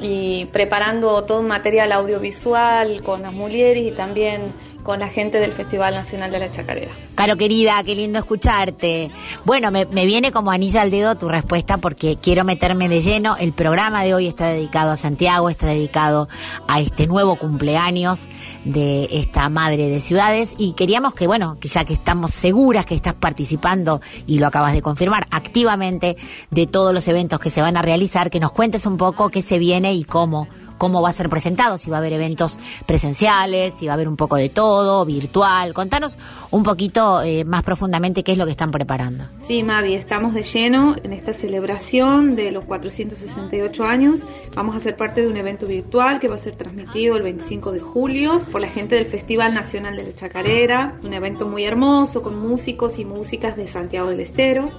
[0.00, 4.44] y preparando todo un material audiovisual con las mulieres y también
[4.82, 6.92] con la gente del Festival Nacional de la Chacarera.
[7.14, 9.10] Caro querida, qué lindo escucharte.
[9.44, 13.36] Bueno, me, viene como anilla al dedo tu respuesta porque quiero meterme de lleno.
[13.36, 16.28] El programa de hoy está dedicado a Santiago, está dedicado
[16.66, 18.28] a este nuevo cumpleaños
[18.64, 22.94] de esta madre de ciudades y queríamos que, bueno, que ya que estamos seguras que
[22.94, 26.16] estás participando y lo acabas de confirmar activamente
[26.50, 29.42] de todos los eventos que se van a realizar, que nos cuentes un poco qué
[29.42, 30.48] se viene y cómo
[30.80, 34.08] cómo va a ser presentado, si va a haber eventos presenciales, si va a haber
[34.08, 35.74] un poco de todo, virtual.
[35.74, 36.16] Contanos
[36.50, 39.24] un poquito eh, más profundamente qué es lo que están preparando.
[39.42, 44.24] Sí, Mavi, estamos de lleno en esta celebración de los 468 años.
[44.56, 47.72] Vamos a ser parte de un evento virtual que va a ser transmitido el 25
[47.72, 52.22] de julio por la gente del Festival Nacional de la Chacarera, un evento muy hermoso
[52.22, 54.70] con músicos y músicas de Santiago del Estero.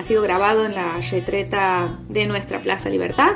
[0.00, 3.32] Ha sido grabado en la retreta de nuestra Plaza Libertad,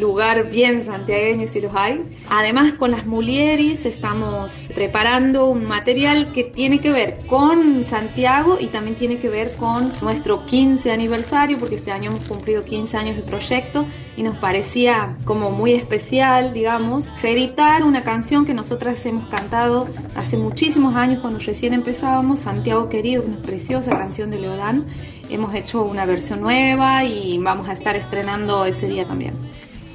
[0.00, 2.02] lugar bien santiagueño si los hay.
[2.30, 8.68] Además, con las Mulieris estamos preparando un material que tiene que ver con Santiago y
[8.68, 13.16] también tiene que ver con nuestro 15 aniversario, porque este año hemos cumplido 15 años
[13.16, 13.84] de proyecto
[14.16, 20.38] y nos parecía como muy especial, digamos, reeditar una canción que nosotras hemos cantado hace
[20.38, 24.86] muchísimos años cuando recién empezábamos, Santiago Querido, una preciosa canción de Leodán
[25.30, 29.34] hemos hecho una versión nueva y vamos a estar estrenando ese día también.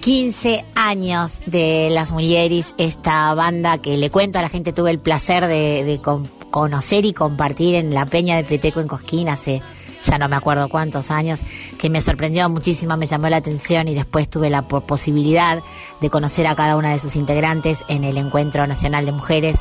[0.02, 5.00] 15 años de Las Mulieris, esta banda que le cuento a la gente, tuve el
[5.00, 9.62] placer de, de con- conocer y compartir en la Peña de Peteco en Cosquín hace
[10.04, 11.42] ya no me acuerdo cuántos años,
[11.78, 15.62] que me sorprendió muchísimo, me llamó la atención y después tuve la po- posibilidad
[16.02, 19.58] de conocer a cada una de sus integrantes en el Encuentro Nacional de Mujeres,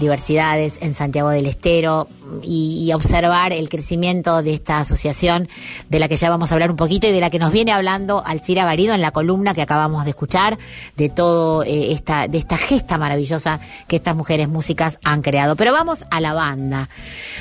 [0.00, 2.08] Diversidades en Santiago del Estero
[2.42, 5.48] y, observar el crecimiento de esta asociación
[5.88, 7.72] de la que ya vamos a hablar un poquito y de la que nos viene
[7.72, 10.58] hablando Alcira Garido en la columna que acabamos de escuchar
[10.96, 13.58] de todo eh, esta de esta gesta maravillosa
[13.88, 15.56] que estas mujeres músicas han creado.
[15.56, 16.88] Pero vamos a la banda.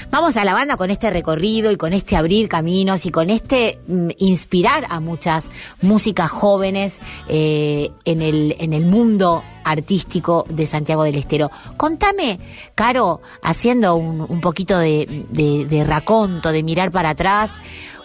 [0.10, 3.80] Vamos a la banda con este recorrido y con este abrir caminos y con este
[3.88, 5.50] mm, inspirar a muchas
[5.82, 11.52] músicas jóvenes eh, en el en el mundo artístico de Santiago del Estero.
[11.78, 12.40] Contame,
[12.76, 17.56] Caro, haciendo un, un poquito de, de, de raconto, de mirar para atrás,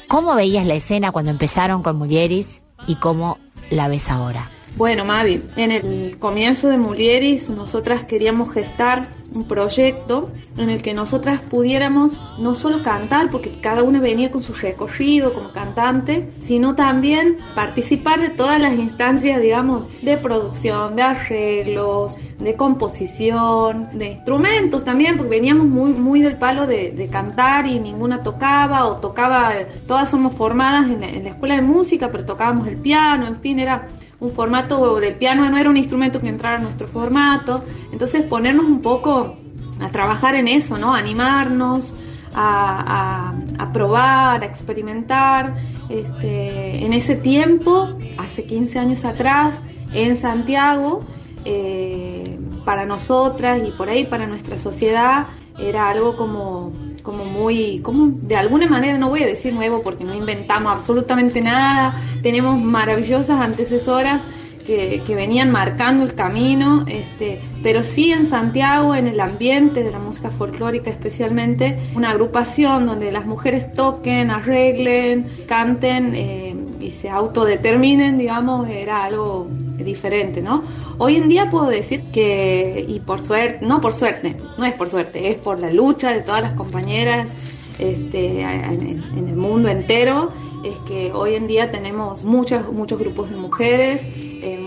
[0.08, 3.38] ¿cómo veías la escena cuando empezaron con Mulieris y cómo
[3.70, 4.50] la ves ahora?
[4.78, 10.94] Bueno, Mavi, en el comienzo de Mulieris nosotras queríamos gestar un proyecto en el que
[10.94, 16.76] nosotras pudiéramos no solo cantar, porque cada una venía con su recorrido como cantante, sino
[16.76, 24.84] también participar de todas las instancias, digamos, de producción, de arreglos, de composición, de instrumentos
[24.84, 29.52] también, porque veníamos muy, muy del palo de, cantar y ninguna tocaba o tocaba,
[29.88, 33.58] todas somos formadas en, en la escuela de música, pero tocábamos el piano, en fin,
[33.58, 33.88] era
[34.20, 37.62] un formato del piano no era un instrumento que entrara en nuestro formato.
[37.92, 39.36] Entonces ponernos un poco
[39.80, 40.92] a trabajar en eso, ¿no?
[40.94, 41.94] Animarnos,
[42.34, 45.54] a, a- a probar, a experimentar.
[45.88, 49.62] Este, en ese tiempo, hace 15 años atrás,
[49.92, 51.00] en Santiago,
[51.44, 55.26] eh, para nosotras y por ahí para nuestra sociedad,
[55.58, 56.72] era algo como,
[57.08, 61.40] como muy, como de alguna manera, no voy a decir nuevo porque no inventamos absolutamente
[61.40, 64.28] nada, tenemos maravillosas antecesoras
[64.66, 69.90] que, que venían marcando el camino, este, pero sí en Santiago, en el ambiente de
[69.90, 77.08] la música folclórica especialmente, una agrupación donde las mujeres toquen, arreglen, canten eh, y se
[77.08, 79.48] autodeterminen, digamos, era algo
[79.84, 80.62] diferente, ¿no?
[80.98, 84.88] Hoy en día puedo decir que, y por suerte, no por suerte, no es por
[84.88, 87.32] suerte, es por la lucha de todas las compañeras
[87.78, 90.32] este, en, en el mundo entero,
[90.64, 94.08] es que hoy en día tenemos muchos, muchos grupos de mujeres,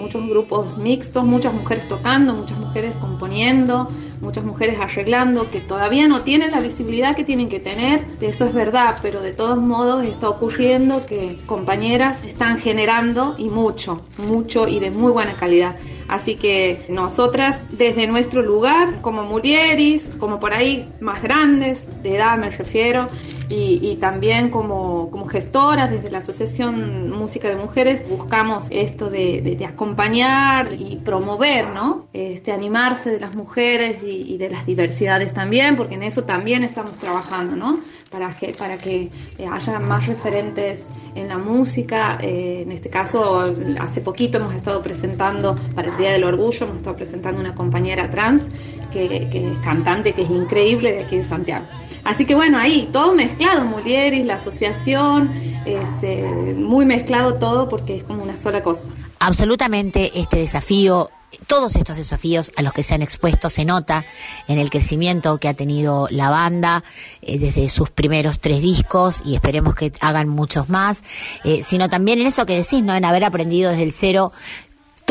[0.02, 3.88] muchos grupos mixtos, muchas mujeres tocando, muchas mujeres componiendo,
[4.20, 8.54] muchas mujeres arreglando, que todavía no tienen la visibilidad que tienen que tener, eso es
[8.54, 14.80] verdad, pero de todos modos está ocurriendo que compañeras están generando y mucho, mucho y
[14.80, 15.76] de muy buena calidad.
[16.08, 22.38] Así que nosotras desde nuestro lugar, como mulieris, como por ahí más grandes, de edad
[22.38, 23.08] me refiero,
[23.52, 29.42] y, y también como, como gestoras desde la Asociación Música de Mujeres, buscamos esto de,
[29.42, 32.08] de- de acompañar y promover, ¿no?
[32.14, 36.64] Este, animarse de las mujeres y, y de las diversidades también, porque en eso también
[36.64, 37.78] estamos trabajando, ¿no?
[38.10, 42.18] Para que, para que eh, haya más referentes en la música.
[42.22, 46.78] eh, en este caso, hace poquito hemos estado presentando, para el Día del Orgullo, hemos
[46.78, 48.48] estado presentando una compañera trans
[48.92, 51.66] que, es cantante, que es increíble de aquí de Santiago.
[52.04, 55.32] Así que bueno, ahí todo mezclado, Mulieris, la asociación,
[55.66, 56.24] este,
[56.56, 58.88] muy mezclado todo porque es como una sola cosa.
[59.20, 61.10] absolutamente este desafío
[61.48, 64.06] todos estos desafíos a los que se han expuesto se nota
[64.48, 66.84] en el crecimiento que ha tenido la banda
[67.22, 71.04] eh, desde sus primeros tres discos y esperemos que hagan muchos más,
[71.44, 72.96] eh, sino también en eso que decís, ¿no?
[72.96, 74.32] En haber aprendido desde el cero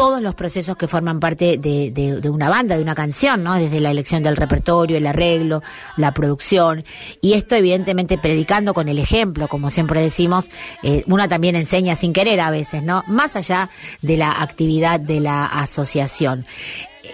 [0.01, 3.57] todos los procesos que forman parte de, de, una banda, de una canción, ¿no?
[3.57, 5.63] Desde la elección del repertorio, el arreglo,
[5.99, 6.87] la producción.
[7.21, 10.49] Y esto, evidentemente, predicando con el ejemplo, como siempre decimos,
[10.83, 13.05] eh, una también enseña sin querer a veces, ¿no?
[13.09, 13.69] Más allá
[14.01, 16.47] de la actividad de la asociación.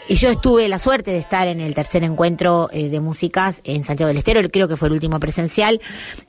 [0.09, 3.83] Y yo estuve la suerte de estar en el tercer encuentro eh, de músicas en
[3.83, 5.81] Santiago del Estero, creo que fue el último presencial,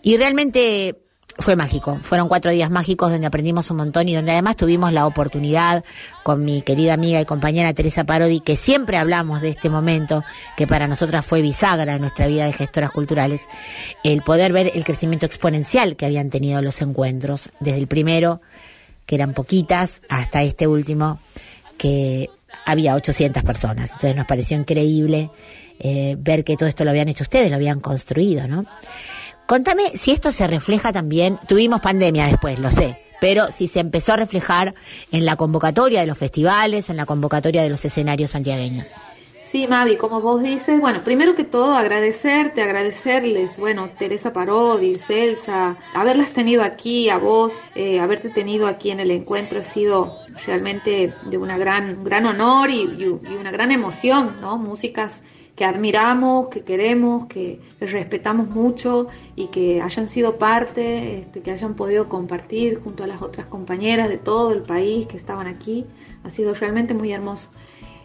[0.01, 0.95] y realmente
[1.39, 1.99] fue mágico.
[2.01, 5.83] Fueron cuatro días mágicos donde aprendimos un montón y donde además tuvimos la oportunidad
[6.23, 10.23] con mi querida amiga y compañera Teresa Parodi, que siempre hablamos de este momento,
[10.55, 13.47] que para nosotras fue bisagra en nuestra vida de gestoras culturales,
[14.03, 18.41] el poder ver el crecimiento exponencial que habían tenido los encuentros, desde el primero,
[19.05, 21.19] que eran poquitas, hasta este último,
[21.77, 22.29] que
[22.65, 23.91] había 800 personas.
[23.91, 25.29] Entonces nos pareció increíble
[25.79, 28.65] eh, ver que todo esto lo habían hecho ustedes, lo habían construido, ¿no?
[29.47, 34.11] Contame si esto se refleja también, tuvimos pandemia después, lo sé, pero si se empezó
[34.11, 34.75] a reflejar
[35.13, 38.89] en la convocatoria de los festivales o en la convocatoria de los escenarios santiagueños.
[39.41, 45.77] Sí, Mavi, como vos dices, bueno, primero que todo agradecerte, agradecerles, bueno, Teresa Parodi, Celsa,
[45.93, 51.13] haberlas tenido aquí, a vos, eh, haberte tenido aquí en el encuentro ha sido realmente
[51.23, 54.57] de una gran, gran honor y, y una gran emoción, ¿no?
[54.57, 55.23] Músicas
[55.57, 61.73] que admiramos, que queremos, que respetamos mucho y que hayan sido parte, este, que hayan
[61.75, 65.83] podido compartir junto a las otras compañeras de todo el país que estaban aquí.
[66.23, 67.49] Ha sido realmente muy hermoso.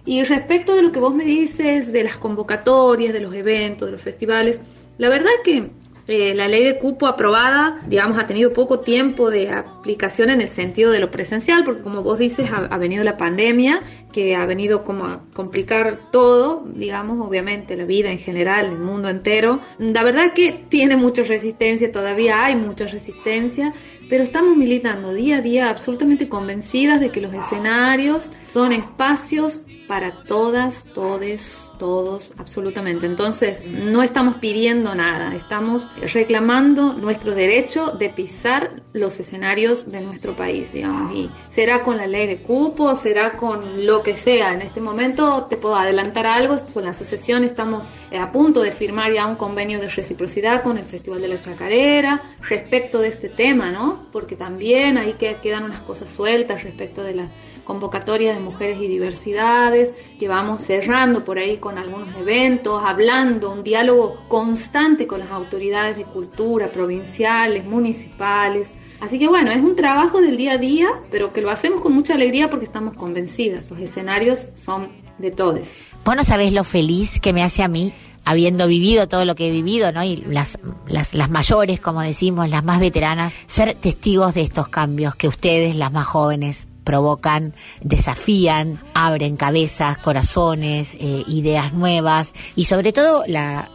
[0.07, 3.93] Y respecto de lo que vos me dices, de las convocatorias, de los eventos, de
[3.93, 4.63] los festivales,
[4.97, 5.71] la verdad que
[6.13, 10.49] eh, la ley de cupo aprobada, digamos, ha tenido poco tiempo de aplicación en el
[10.49, 13.83] sentido de lo presencial, porque como vos dices, ha, venido la pandemia,
[14.13, 19.09] que ha venido como a complicar todo, digamos, obviamente la vida en general, el mundo
[19.09, 19.61] entero.
[19.79, 23.73] La verdad que tiene mucha resistencia, todavía hay mucha resistencia,
[24.11, 30.11] pero estamos militando día a día absolutamente convencidas de que los escenarios son espacios para
[30.11, 33.05] todas, todes, todos, absolutamente.
[33.05, 40.35] Entonces, no estamos pidiendo nada, estamos reclamando nuestro derecho de pisar los escenarios de nuestro
[40.35, 44.55] país, digamos, y será con la ley de cupo, será con lo que sea.
[44.55, 48.73] En este momento te puedo adelantar algo, con la asociación estamos eh, a punto de
[48.73, 53.29] firmar ya un convenio de reciprocidad con el Festival de la Chacarera respecto de este
[53.29, 54.07] tema, ¿no?
[54.11, 57.29] Porque también ahí quedan unas cosas sueltas respecto de la
[57.65, 59.82] convocatoria de mujeres y diversidades,
[60.19, 65.97] que vamos cerrando por ahí con algunos eventos, hablando, un diálogo constante con las autoridades
[65.97, 68.75] de cultura provinciales, municipales.
[69.01, 71.93] Así que bueno, es un trabajo del día a día, pero que lo hacemos con
[71.95, 73.71] mucha alegría porque estamos convencidas.
[73.71, 75.85] Los escenarios son de todos.
[76.05, 77.93] Vos no sabés lo feliz que me hace a mí
[78.25, 80.05] habiendo vivido todo lo que he vivido, ¿no?
[80.05, 85.17] Y las, las, las, mayores, como decimos, las más veteranas, ser testigos de estos cambios
[85.17, 92.93] que ustedes, las más jóvenes, provocan, desafían, abren cabezas, corazones, eh, ideas nuevas y sobre
[92.93, 93.69] todo la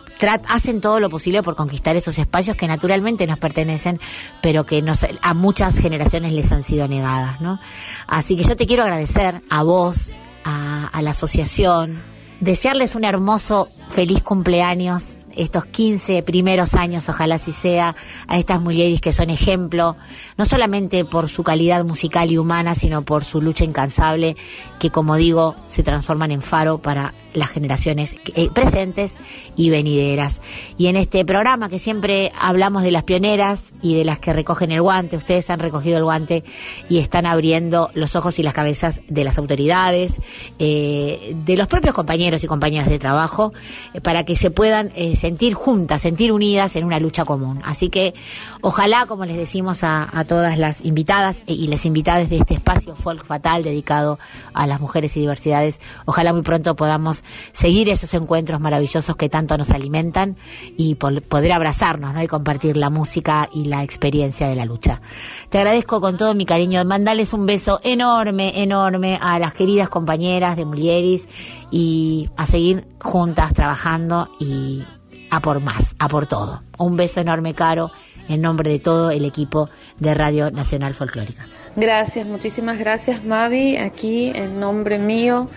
[0.47, 3.99] hacen todo lo posible por conquistar esos espacios que naturalmente nos pertenecen,
[4.41, 7.59] pero que nos, a muchas generaciones les han sido negadas, ¿no?
[8.07, 12.01] Así que yo te quiero agradecer a vos, a, a la asociación,
[12.39, 17.95] desearles un hermoso, feliz cumpleaños estos 15 primeros años, ojalá así sea,
[18.27, 19.95] a estas mujeres que son ejemplo,
[20.37, 24.35] no solamente por su calidad musical y humana, sino por su lucha incansable,
[24.79, 29.15] que como digo, se transforman en faro para las generaciones eh, presentes
[29.55, 30.41] y venideras.
[30.77, 34.71] Y en este programa que siempre hablamos de las pioneras y de las que recogen
[34.71, 36.43] el guante, ustedes han recogido el guante
[36.89, 40.19] y están abriendo los ojos y las cabezas de las autoridades,
[40.59, 43.53] eh, de los propios compañeros y compañeras de trabajo,
[43.93, 47.61] eh, para que se puedan sentir juntas, sentir unidas en una lucha común.
[47.63, 48.13] Así que
[48.61, 53.25] ojalá, como les decimos a, todas las invitadas y las invitadas de este espacio Folk
[53.25, 54.19] Fatal dedicado
[54.53, 59.57] a las mujeres y diversidades, ojalá muy pronto podamos seguir esos encuentros maravillosos que tanto
[59.57, 60.37] nos alimentan
[60.75, 62.21] y poder abrazarnos ¿no?
[62.21, 65.01] y compartir la música y la experiencia de la lucha.
[65.49, 70.57] Te agradezco con todo mi cariño, mandarles un beso enorme, enorme a las queridas compañeras
[70.57, 71.27] de Mulieris
[71.71, 74.83] y a seguir juntas trabajando y
[75.29, 76.61] a por más, a por todo.
[76.77, 77.91] Un beso enorme, Caro,
[78.27, 79.69] en nombre de todo el equipo
[79.99, 81.45] de Radio Nacional Folclórica.
[81.75, 85.49] Gracias, muchísimas gracias Mavi, aquí en nombre mío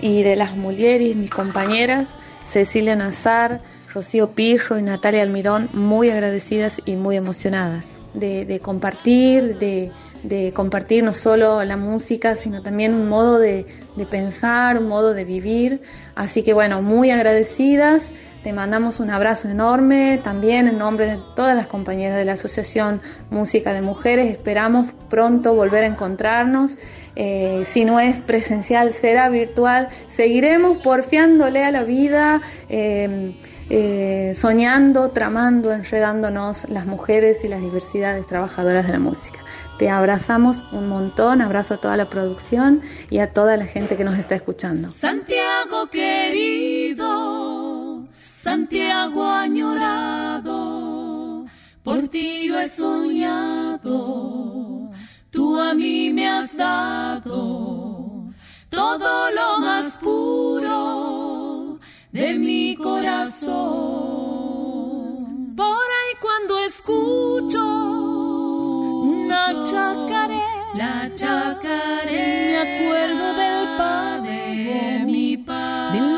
[0.00, 3.60] y de las mujeres, mis compañeras, Cecilia Nazar,
[3.92, 9.92] Rocío Pirro y Natalia Almirón muy agradecidas y muy emocionadas de, compartir, de,
[10.22, 13.66] de compartir no solo la música, sino también un modo de,
[13.96, 15.82] de pensar, un modo de vivir.
[16.14, 18.12] Así que bueno, muy agradecidas.
[18.42, 23.00] Te mandamos un abrazo enorme, también en nombre de todas las compañeras de la Asociación
[23.30, 24.30] Música de Mujeres.
[24.30, 26.78] Esperamos pronto volver a encontrarnos.
[27.16, 29.88] Eh, si no es presencial, será virtual.
[30.06, 33.34] Seguiremos porfiándole a la vida, eh,
[33.70, 39.40] eh, soñando, tramando, enredándonos las mujeres y las diversidades trabajadoras de la música.
[39.78, 44.04] Te abrazamos un montón, abrazo a toda la producción y a toda la gente que
[44.04, 44.88] nos está escuchando.
[44.88, 47.06] Santiago querido,
[48.50, 50.56] Santiago añorado,
[51.82, 53.92] por ti yo he soñado,
[55.30, 58.30] tú a mí me has dado
[58.70, 61.78] todo lo más puro
[62.10, 63.52] de mi corazón.
[65.54, 67.62] Por ahí cuando escucho
[69.02, 70.40] una chacaré,
[70.74, 74.38] la chacaré, me acuerdo del padre,
[74.70, 76.17] de mi padre,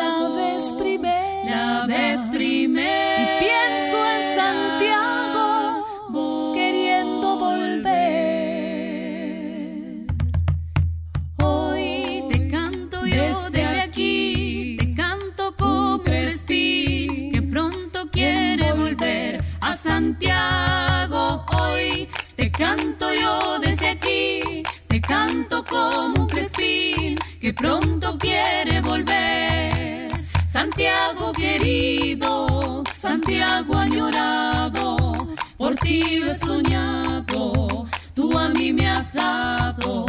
[35.98, 40.06] he soñado, tú a mí me has dado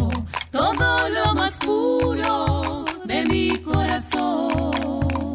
[0.51, 5.33] todo lo más puro de mi corazón.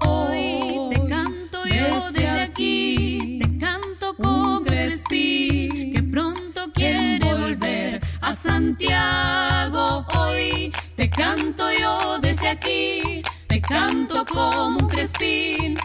[0.00, 8.34] Hoy te canto yo desde aquí, te canto con Crespi, que pronto quiere volver a
[8.34, 10.04] Santiago.
[10.18, 15.78] Hoy te canto yo desde aquí, te canto como un crespín,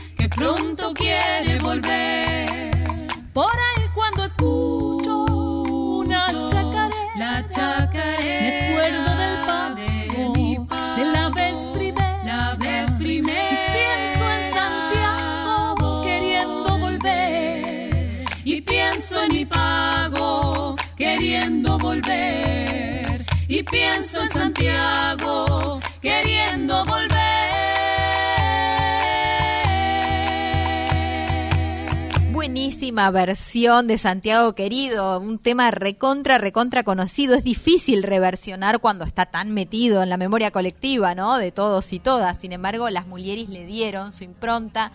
[32.91, 37.35] Versión de Santiago Querido, un tema recontra, recontra conocido.
[37.35, 41.37] Es difícil reversionar cuando está tan metido en la memoria colectiva, ¿no?
[41.37, 42.37] De todos y todas.
[42.39, 44.91] Sin embargo, las Mulieris le dieron su impronta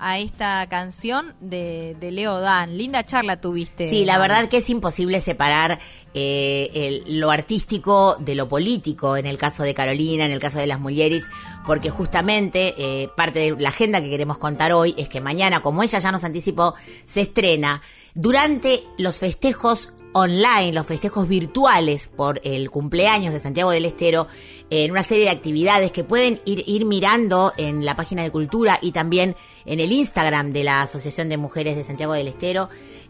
[0.00, 2.76] a esta canción de, de Leo Dan.
[2.78, 3.88] Linda charla tuviste.
[3.90, 4.22] Sí, la Dan.
[4.22, 5.78] verdad que es imposible separar
[6.14, 6.70] eh,
[7.06, 10.66] el- lo artístico de lo político, en el caso de Carolina, en el caso de
[10.66, 11.24] las Mulieris,
[11.66, 15.82] porque justamente eh, parte de la agenda que queremos contar hoy es que mañana, como
[15.82, 16.74] ella ya nos anticipó,
[17.06, 17.82] se estrena
[18.14, 24.26] durante los festejos online, los festejos virtuales por el cumpleaños de Santiago del Estero,
[24.70, 28.78] en una serie de actividades que pueden ir, ir mirando en la página de Cultura
[28.82, 29.36] y también
[29.66, 32.68] en el Instagram de la Asociación de Mujeres de Santiago del Estero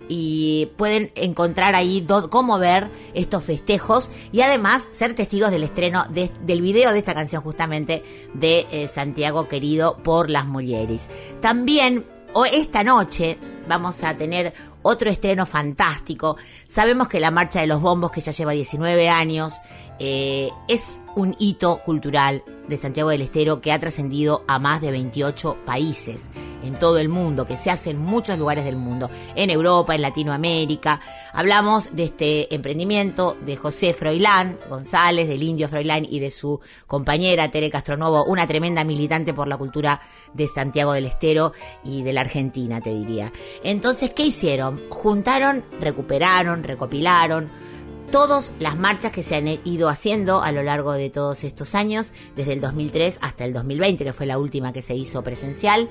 [0.08, 6.30] y pueden encontrar ahí cómo ver estos festejos y además ser testigos del estreno de-
[6.42, 8.02] del video de esta canción justamente
[8.34, 11.08] de eh, Santiago Querido por las Mulieris.
[11.40, 13.38] También o esta noche
[13.70, 14.52] vamos a tener
[14.82, 16.36] otro estreno fantástico.
[16.68, 19.62] Sabemos que la Marcha de los Bombos, que ya lleva 19 años,
[20.00, 24.92] eh, es un hito cultural de Santiago del Estero que ha trascendido a más de
[24.92, 26.30] 28 países
[26.62, 30.02] en todo el mundo, que se hace en muchos lugares del mundo, en Europa, en
[30.02, 31.00] Latinoamérica.
[31.32, 37.50] Hablamos de este emprendimiento de José Froilán González, del indio Froilán y de su compañera
[37.50, 40.00] Tere Castronovo, una tremenda militante por la cultura
[40.32, 41.52] de Santiago del Estero
[41.84, 43.32] y de la Argentina, te diría.
[43.64, 44.80] Entonces, ¿qué hicieron?
[44.90, 47.50] Juntaron, recuperaron, recopilaron
[48.10, 52.12] todas las marchas que se han ido haciendo a lo largo de todos estos años,
[52.36, 55.88] desde el 2003 hasta el 2020, que fue la última que se hizo presencial,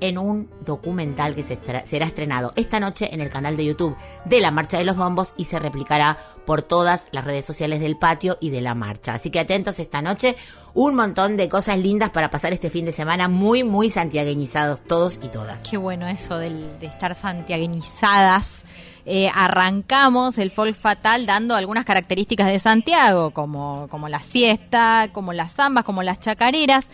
[0.00, 4.40] en un documental que se será estrenado esta noche en el canal de YouTube de
[4.40, 8.38] la Marcha de los Bombos y se replicará por todas las redes sociales del patio
[8.40, 9.14] y de la marcha.
[9.14, 10.36] Así que atentos esta noche,
[10.72, 15.18] un montón de cosas lindas para pasar este fin de semana muy, muy santiagueñizados todos
[15.22, 15.68] y todas.
[15.68, 18.64] Qué bueno eso de estar santiaguinizadas.
[19.06, 25.32] Eh, arrancamos el folk fatal dando algunas características de Santiago, como, como la siesta, como
[25.32, 26.86] las zambas, como las chacareras.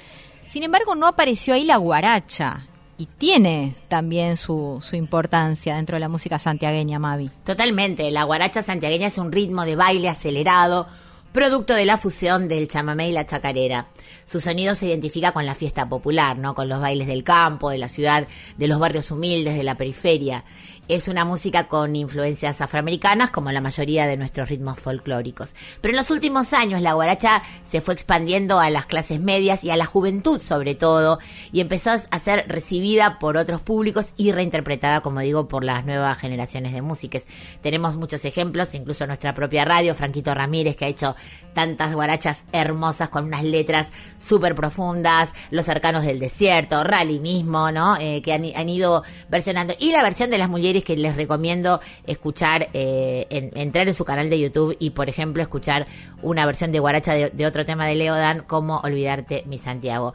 [0.48, 2.66] Sin embargo, no apareció ahí la guaracha.
[2.96, 7.28] y tiene también su, su importancia dentro de la música santiagueña, Mavi.
[7.44, 10.86] Totalmente, la guaracha santiagueña es un ritmo de baile acelerado,
[11.34, 13.88] producto de la fusión del chamamé y la chacarera.
[14.24, 16.54] Su sonido se identifica con la fiesta popular, ¿no?
[16.54, 20.44] Con los bailes del campo, de la ciudad, de los barrios humildes, de la periferia.
[20.86, 25.56] Es una música con influencias afroamericanas, como la mayoría de nuestros ritmos folclóricos.
[25.80, 29.70] Pero en los últimos años la guaracha se fue expandiendo a las clases medias y
[29.70, 31.18] a la juventud sobre todo,
[31.52, 36.18] y empezó a ser recibida por otros públicos y reinterpretada, como digo, por las nuevas
[36.18, 37.22] generaciones de músicos.
[37.62, 41.16] Tenemos muchos ejemplos, incluso nuestra propia radio, Franquito Ramírez, que ha hecho
[41.54, 47.96] tantas guarachas hermosas con unas letras súper profundas, Los Cercanos del Desierto, Rally mismo, ¿no?
[47.98, 49.74] Eh, que han, ido versionando.
[49.78, 54.04] Y la versión de las mujeres que les recomiendo escuchar, eh, en- entrar en su
[54.04, 55.86] canal de YouTube y, por ejemplo, escuchar
[56.22, 60.12] una versión de Guaracha de, de otro tema de Leodan, como Olvidarte, mi Santiago.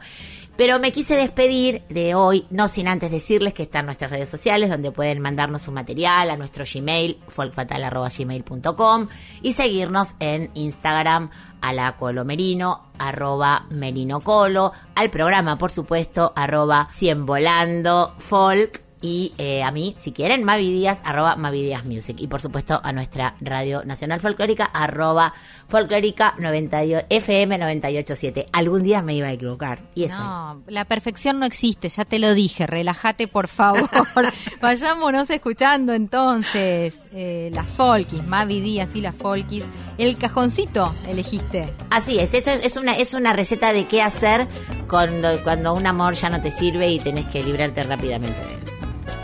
[0.60, 4.68] Pero me quise despedir de hoy, no sin antes decirles que están nuestras redes sociales,
[4.68, 9.08] donde pueden mandarnos su material a nuestro Gmail, folkfatal.gmail.com
[9.40, 11.30] y seguirnos en Instagram
[11.62, 19.62] a la colomerino, arroba merinocolo, al programa, por supuesto, arroba cien volando folk y eh,
[19.62, 22.16] a mí, si quieren, Mavi arroba Mavi Music.
[22.20, 25.32] Y por supuesto a nuestra Radio Nacional Folclórica, arroba
[25.70, 28.46] folclórica 98, FM 987.
[28.52, 29.80] Algún día me iba a equivocar.
[29.94, 30.18] Y eso.
[30.18, 33.88] No, la perfección no existe, ya te lo dije, relájate por favor.
[34.60, 39.64] Vayámonos escuchando entonces eh, las folkis, Mavi Díaz y las folkis.
[39.96, 41.72] El cajoncito elegiste.
[41.90, 44.48] Así es, eso es, es una, es una receta de qué hacer
[44.88, 48.60] cuando, cuando un amor ya no te sirve y tenés que librarte rápidamente de él.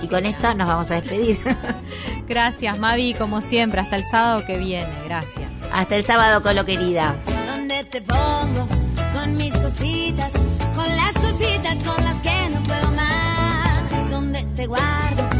[0.03, 1.40] Y con esto nos vamos a despedir.
[2.28, 4.92] Gracias, Mavi, como siempre, hasta el sábado que viene.
[5.05, 5.55] Gracias.
[5.73, 7.14] Hasta el sábado, Colo querida.
[7.47, 8.67] donde te pongo
[9.14, 10.33] con mis cositas,
[10.75, 15.36] con las cositas con las que no puedo más, donde te guardo